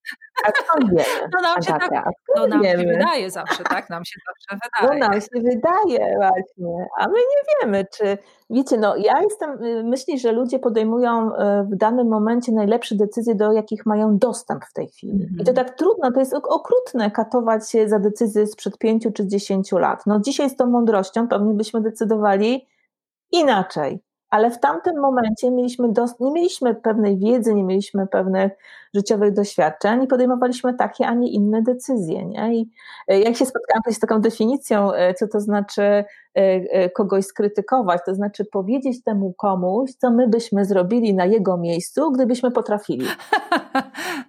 [0.45, 1.29] A skąd wiemy?
[1.35, 2.05] No nam się, tak,
[2.37, 3.91] no nam się wydaje zawsze, tak?
[3.91, 5.01] Nam się zawsze wydaje.
[5.01, 8.19] No nam się wydaje właśnie, a my nie wiemy, czy
[8.51, 13.35] wiecie, no ja jestem, y, myślę, że ludzie podejmują y, w danym momencie najlepsze decyzje,
[13.35, 15.13] do jakich mają dostęp w tej chwili.
[15.13, 15.41] Mm -hmm.
[15.41, 15.67] I to mhm.
[15.67, 20.07] tak trudno, to jest okrutne katować się za decyzje sprzed pięciu czy dziesięciu lat.
[20.07, 22.67] No dzisiaj z tą mądrością pewnie byśmy decydowali
[23.33, 24.01] inaczej
[24.31, 25.89] ale w tamtym momencie mieliśmy
[26.21, 28.53] nie mieliśmy pewnej wiedzy, nie mieliśmy pewnych
[28.95, 32.27] życiowych doświadczeń i podejmowaliśmy takie, a nie inne decyzje.
[32.27, 32.55] Nie?
[32.55, 32.71] I
[33.09, 36.05] e, jak się spotkałam z taką definicją, e, co to znaczy
[36.35, 42.13] e, kogoś skrytykować, to znaczy powiedzieć temu komuś, co my byśmy zrobili na jego miejscu,
[42.13, 43.07] gdybyśmy potrafili.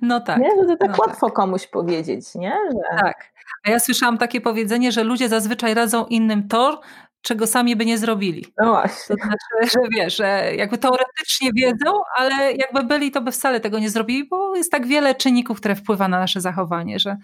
[0.02, 0.40] No tak.
[0.40, 0.50] Nie?
[0.50, 1.36] Że to tak no łatwo tak.
[1.36, 2.54] komuś powiedzieć, nie?
[2.72, 2.98] Że...
[3.02, 3.32] Tak.
[3.68, 6.82] A ja słyszałam takie powiedzenie, że ludzie zazwyczaj radzą innym to,
[7.22, 8.46] czego sami by nie zrobili.
[8.58, 9.16] No właśnie.
[9.16, 13.80] To znaczy, że wiesz, że jakby teoretycznie wiedzą, ale jakby byli, to by wcale tego
[13.80, 17.18] nie zrobili, bo jest tak wiele czynników, które wpływa na nasze zachowanie, że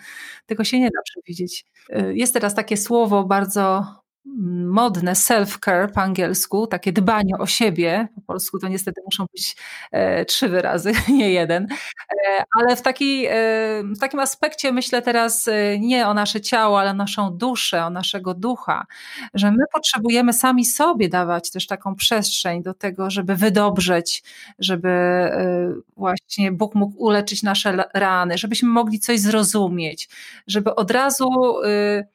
[0.45, 1.65] tego się nie da przewidzieć.
[1.89, 3.85] Y, jest teraz takie słowo bardzo
[4.67, 9.55] modne self-care po angielsku, takie dbanie o siebie, po polsku to niestety muszą być
[9.91, 11.67] e, trzy wyrazy, nie jeden,
[12.27, 13.31] e, ale w, taki, e,
[13.95, 17.89] w takim aspekcie myślę teraz e, nie o nasze ciało, ale o naszą duszę, o
[17.89, 18.85] naszego ducha,
[19.33, 24.23] że my potrzebujemy sami sobie dawać też taką przestrzeń do tego, żeby wydobrzeć,
[24.59, 30.09] żeby e, właśnie Bóg mógł uleczyć nasze rany, żebyśmy mogli coś zrozumieć,
[30.47, 31.29] żeby od razu
[31.65, 32.07] e,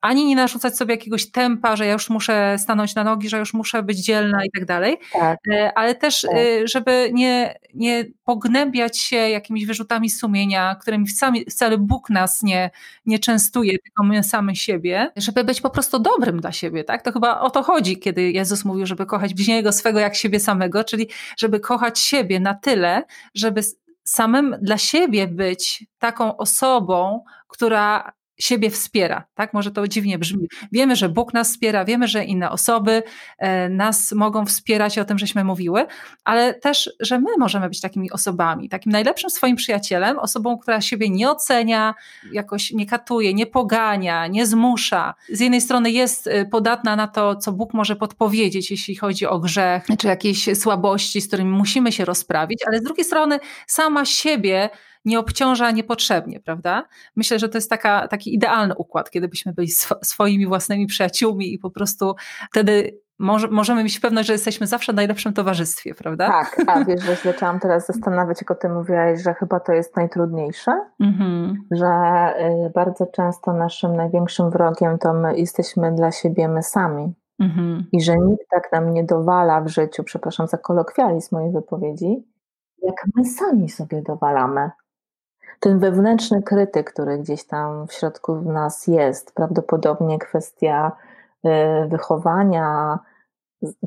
[0.00, 3.54] ani nie narzucać sobie jakiegoś tempa, że ja już muszę stanąć na nogi, że już
[3.54, 5.38] muszę być dzielna i tak dalej, tak.
[5.52, 6.36] E, ale też, tak.
[6.36, 11.06] E, żeby nie, nie pognębiać się jakimiś wyrzutami sumienia, którymi
[11.50, 12.70] wcale Bóg nas nie,
[13.06, 17.02] nie częstuje, tylko my sami siebie, żeby być po prostu dobrym dla siebie, tak?
[17.02, 20.84] To chyba o to chodzi, kiedy Jezus mówił, żeby kochać bliźniego swego jak siebie samego,
[20.84, 23.62] czyli żeby kochać siebie na tyle, żeby
[24.04, 29.54] samym dla siebie być taką osobą, która siebie wspiera, tak?
[29.54, 30.48] Może to dziwnie brzmi.
[30.72, 33.02] Wiemy, że Bóg nas wspiera, wiemy, że inne osoby
[33.38, 35.86] e, nas mogą wspierać, o tym żeśmy mówiły,
[36.24, 41.10] ale też, że my możemy być takimi osobami, takim najlepszym swoim przyjacielem, osobą, która siebie
[41.10, 41.94] nie ocenia,
[42.32, 45.14] jakoś nie katuje, nie pogania, nie zmusza.
[45.28, 49.38] Z jednej strony jest e, podatna na to, co Bóg może podpowiedzieć, jeśli chodzi o
[49.38, 54.70] grzech, czy jakieś słabości, z którymi musimy się rozprawić, ale z drugiej strony sama siebie
[55.04, 56.84] nie obciąża niepotrzebnie, prawda?
[57.16, 61.54] Myślę, że to jest taka, taki idealny układ, kiedy byśmy byli sw swoimi własnymi przyjaciółmi
[61.54, 62.14] i po prostu
[62.50, 66.28] wtedy może, możemy mieć pewność, że jesteśmy zawsze w najlepszym towarzystwie, prawda?
[66.28, 69.96] Tak, a wiesz, że zaczęłam teraz zastanawiać, jak o tym mówiłaś, że chyba to jest
[69.96, 70.72] najtrudniejsze,
[71.02, 71.54] mm-hmm.
[71.70, 71.86] że
[72.66, 77.14] y, bardzo często naszym największym wrogiem to my jesteśmy dla siebie my sami.
[77.42, 77.82] Mm-hmm.
[77.92, 82.26] I że nikt tak nam nie dowala w życiu, przepraszam za kolokwializm mojej wypowiedzi,
[82.82, 84.70] jak my sami sobie dowalamy
[85.60, 90.92] ten wewnętrzny krytyk, który gdzieś tam w środku w nas jest, prawdopodobnie kwestia
[91.46, 92.98] y, wychowania,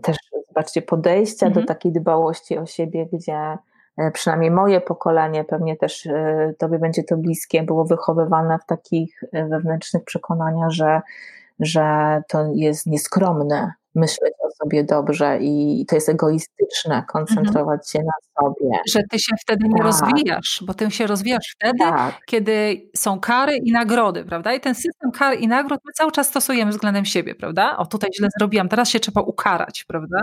[0.01, 0.17] też
[0.47, 1.65] zobaczcie, podejścia mhm.
[1.65, 3.57] do takiej dbałości o siebie, gdzie
[3.99, 9.23] y, przynajmniej moje pokolenie, pewnie też y, tobie będzie to bliskie, było wychowywane w takich
[9.33, 11.01] wewnętrznych przekonaniach, że,
[11.59, 17.83] że to jest nieskromne, myśleć o sobie dobrze i to jest egoistyczne koncentrować mhm.
[17.91, 18.79] się na sobie.
[18.93, 19.85] Że ty się wtedy nie tak.
[19.85, 22.19] rozwijasz, bo ty się rozwijasz wtedy, tak.
[22.25, 24.53] kiedy są kary i nagrody, prawda?
[24.53, 27.77] I ten system kar i nagród my cały czas stosujemy względem siebie, prawda?
[27.77, 30.21] O tutaj źle zrobiłam, teraz się trzeba ukarać, prawda?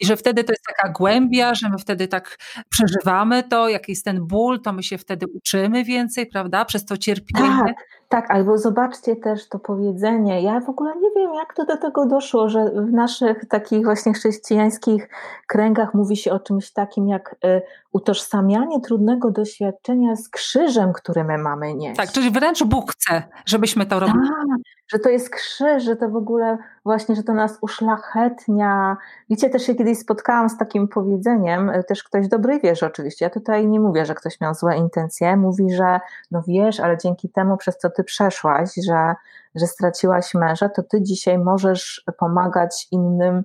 [0.00, 2.38] I że wtedy to jest taka głębia, że my wtedy tak
[2.68, 6.64] przeżywamy to, jaki jest ten ból, to my się wtedy uczymy więcej, prawda?
[6.64, 7.64] Przez to cierpiemy.
[7.66, 7.76] Tak
[8.10, 10.42] Tak, albo zobaczcie też to powiedzenie.
[10.42, 14.12] Ja w ogóle nie wiem, jak to do tego doszło, że w naszych takich właśnie
[14.12, 15.08] chrześcijańskich
[15.46, 17.62] kręgach mówi się o czymś takim jak y,
[17.92, 21.96] utożsamianie trudnego doświadczenia z krzyżem, który my mamy nieść.
[21.96, 24.28] Tak, czyli wręcz Bóg chce, żebyśmy to robili.
[24.28, 24.58] Tak,
[24.92, 28.96] że to jest krzyż, że to w ogóle właśnie, że to nas uszlachetnia.
[29.30, 33.30] Wiecie, też się kiedyś spotkałam z takim powiedzeniem, y, też ktoś dobry wierzy oczywiście, ja
[33.30, 37.56] tutaj nie mówię, że ktoś miał złe intencje, mówi, że no wiesz, ale dzięki temu,
[37.56, 39.14] przez co ty przeszłaś, że,
[39.54, 43.44] że straciłaś męża, to ty dzisiaj możesz pomagać innym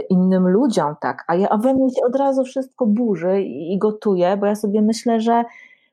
[0.00, 3.78] innym ludziom, tak, a, ja, a we mnie się od razu wszystko burzy i, i
[3.78, 5.44] gotuje, bo ja sobie myślę, że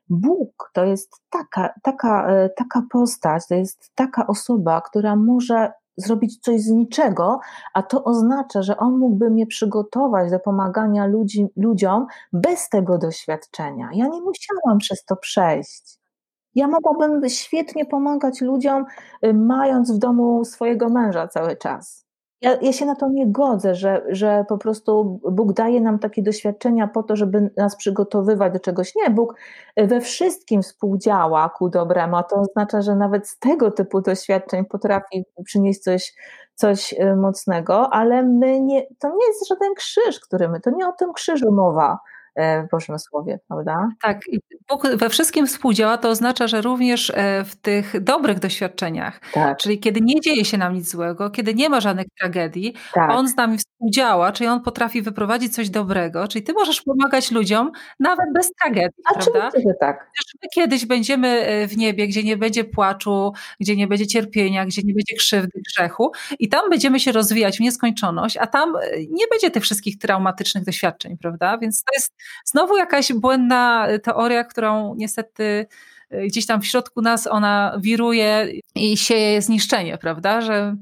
[0.08, 6.38] Bóg to jest taka, taka, e, taka postać, to jest taka osoba, która może zrobić
[6.38, 7.40] coś z niczego,
[7.74, 13.88] a to oznacza, że on mógłby mnie przygotować do pomagania ludzi, ludziom bez tego doświadczenia.
[13.94, 15.98] Ja nie musiałam przez to przejść.
[16.54, 18.84] Ja mogłabym świetnie pomagać ludziom,
[19.24, 22.01] y, mając w domu swojego męża cały czas.
[22.42, 26.22] Ja, ja się na to nie godzę, że, że po prostu Bóg daje nam takie
[26.22, 28.94] doświadczenia po to, żeby nas przygotowywać do czegoś.
[28.94, 29.34] Nie, Bóg
[29.76, 35.24] we wszystkim współdziała ku dobremu, a to oznacza, że nawet z tego typu doświadczeń potrafi
[35.44, 36.14] przynieść coś,
[36.54, 40.88] coś y, mocnego, ale my nie, to nie jest żaden krzyż, który my, to nie
[40.88, 41.98] o tym krzyżu mowa.
[42.34, 43.88] E, w Bożym Słowie, prawda?
[44.02, 44.20] Tak,
[44.68, 49.58] Bóg we wszystkim współdziała, to oznacza, że również e, w tych dobrych doświadczeniach, tak.
[49.58, 53.10] czyli kiedy nie dzieje się nam nic złego, kiedy nie ma żadnych tragedii, tak.
[53.10, 57.72] On z nami współdziała, czyli On potrafi wyprowadzić coś dobrego, czyli Ty możesz pomagać ludziom
[58.00, 59.50] nawet bez tragedii, A prawda?
[59.66, 60.10] że tak.
[60.42, 64.82] My kiedyś będziemy e, w niebie, gdzie nie będzie płaczu, gdzie nie będzie cierpienia, gdzie
[64.84, 68.74] nie będzie krzywdy, grzechu i tam będziemy się rozwijać w nieskończoność, a tam
[69.10, 71.58] nie będzie tych wszystkich traumatycznych doświadczeń, prawda?
[71.58, 75.66] Więc to jest Znowu jakaś błędna teoria, którą niestety
[76.12, 80.40] y, gdzieś tam w środku nas ona wiruje i sieje zniszczenie, prawda?
[80.40, 80.76] Że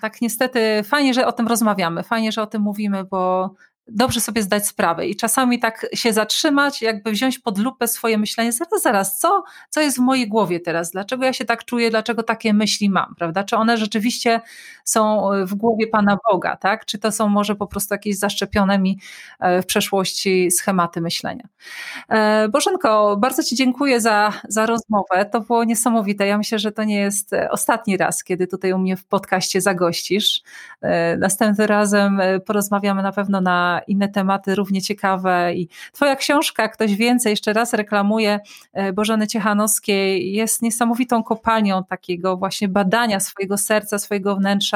[0.00, 3.54] tak niestety fajnie, że o tym rozmawiamy, fajnie, że o tym mówimy, bo
[3.88, 8.52] dobrze sobie zdać sprawę i czasami tak się zatrzymać, jakby wziąć pod lupę swoje myślenie,
[8.52, 12.22] zaraz, zaraz, co, co jest w mojej głowie teraz, dlaczego ja się tak czuję, dlaczego
[12.22, 14.40] takie myśli mam, prawda, czy one rzeczywiście
[14.84, 18.98] są w głowie Pana Boga, tak, czy to są może po prostu jakieś zaszczepione mi
[19.40, 21.44] e, w przeszłości schematy myślenia.
[22.08, 26.84] E, Bożenko, bardzo Ci dziękuję za, za rozmowę, to było niesamowite, ja myślę, że to
[26.84, 30.42] nie jest ostatni raz, kiedy tutaj u mnie w podcaście zagościsz,
[30.80, 35.54] e, następnym razem porozmawiamy na pewno na inne tematy równie ciekawe.
[35.54, 38.40] I Twoja książka, ktoś więcej, jeszcze raz reklamuje
[38.72, 44.73] e, Bożeny Ciechanowskiej, jest niesamowitą kopalnią takiego właśnie badania swojego serca, swojego wnętrza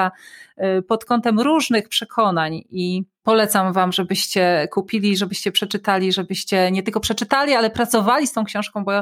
[0.56, 7.00] e, pod kątem różnych przekonań i polecam Wam, żebyście kupili, żebyście przeczytali, żebyście nie tylko
[7.00, 8.92] przeczytali, ale pracowali z tą książką, bo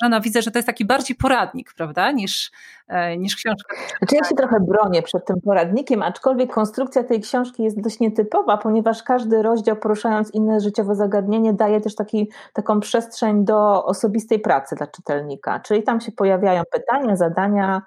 [0.00, 2.50] Bożena, widzę, że to jest taki bardziej poradnik, prawda, niż,
[2.88, 3.76] e, niż książka.
[3.98, 8.56] Znaczy ja się trochę bronię przed tym poradnikiem, aczkolwiek konstrukcja tej książki jest dość nietypowa,
[8.56, 14.76] ponieważ każdy rozdział poruszając inne życiowe zagadnienie daje też taki, taką przestrzeń do osobistej pracy
[14.76, 17.82] dla czytelnika, czyli tam się pojawiają pytania, zadania,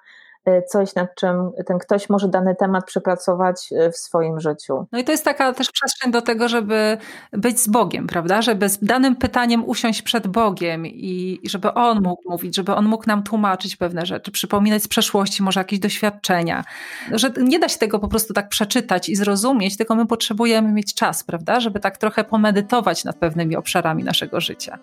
[0.68, 4.86] coś, nad czym ten ktoś może dany temat przepracować e, w swoim życiu.
[4.92, 6.98] No i to jest taka też przestrzeń do tego, żeby
[7.32, 8.42] być z Bogiem, prawda?
[8.42, 13.04] Żeby z danym pytaniem usiąść przed Bogiem i żeby On mógł mówić, żeby On mógł
[13.06, 16.64] nam tłumaczyć pewne rzeczy, przypominać z przeszłości może jakieś doświadczenia.
[17.12, 20.94] Że nie da się tego po prostu tak przeczytać i zrozumieć, tylko my potrzebujemy mieć
[20.94, 21.60] czas, prawda?
[21.60, 24.78] Żeby tak trochę pomedytować nad pewnymi obszarami naszego życia.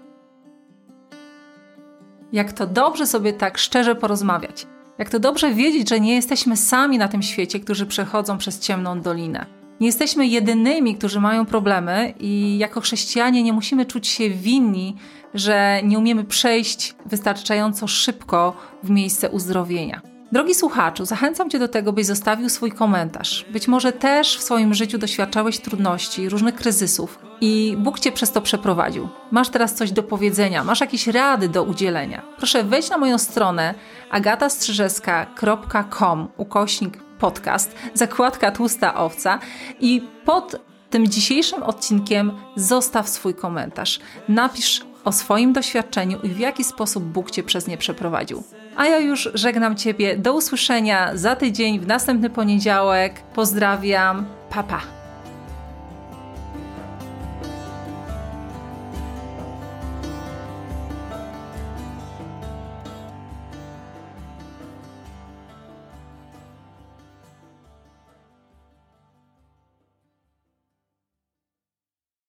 [2.32, 4.68] Jak to dobrze sobie tak szczerze porozmawiać.
[5.00, 9.02] Jak to dobrze wiedzieć, że nie jesteśmy sami na tym świecie, którzy przechodzą przez ciemną
[9.02, 9.46] dolinę.
[9.80, 14.96] Nie jesteśmy jedynymi, którzy mają problemy, i jako chrześcijanie nie musimy czuć się winni,
[15.34, 20.09] że nie umiemy przejść wystarczająco szybko w miejsce uzdrowienia.
[20.32, 23.46] Drogi słuchaczu, zachęcam Cię do tego, byś zostawił swój komentarz.
[23.54, 28.42] Być może też w swoim życiu doświadczałeś trudności, różnych kryzysów i Bóg Cię przez to
[28.42, 29.10] przeprowadził.
[29.32, 32.22] Masz teraz coś do powiedzenia, masz jakieś rady do udzielenia.
[32.38, 33.74] Proszę wejdź na moją stronę
[34.12, 39.40] agatastrzyżewska.com ukośnik podcast, zakładka tłusta owca
[39.80, 40.56] i pod
[40.90, 44.00] tym dzisiejszym odcinkiem zostaw swój komentarz.
[44.28, 48.44] Napisz o swoim doświadczeniu i w jaki sposób Bóg Cię przez nie przeprowadził.
[48.80, 50.18] A ja już żegnam Ciebie.
[50.18, 53.14] Do usłyszenia za tydzień, w następny poniedziałek.
[53.34, 54.26] Pozdrawiam.
[54.50, 54.78] Papa.
[54.78, 54.99] Pa.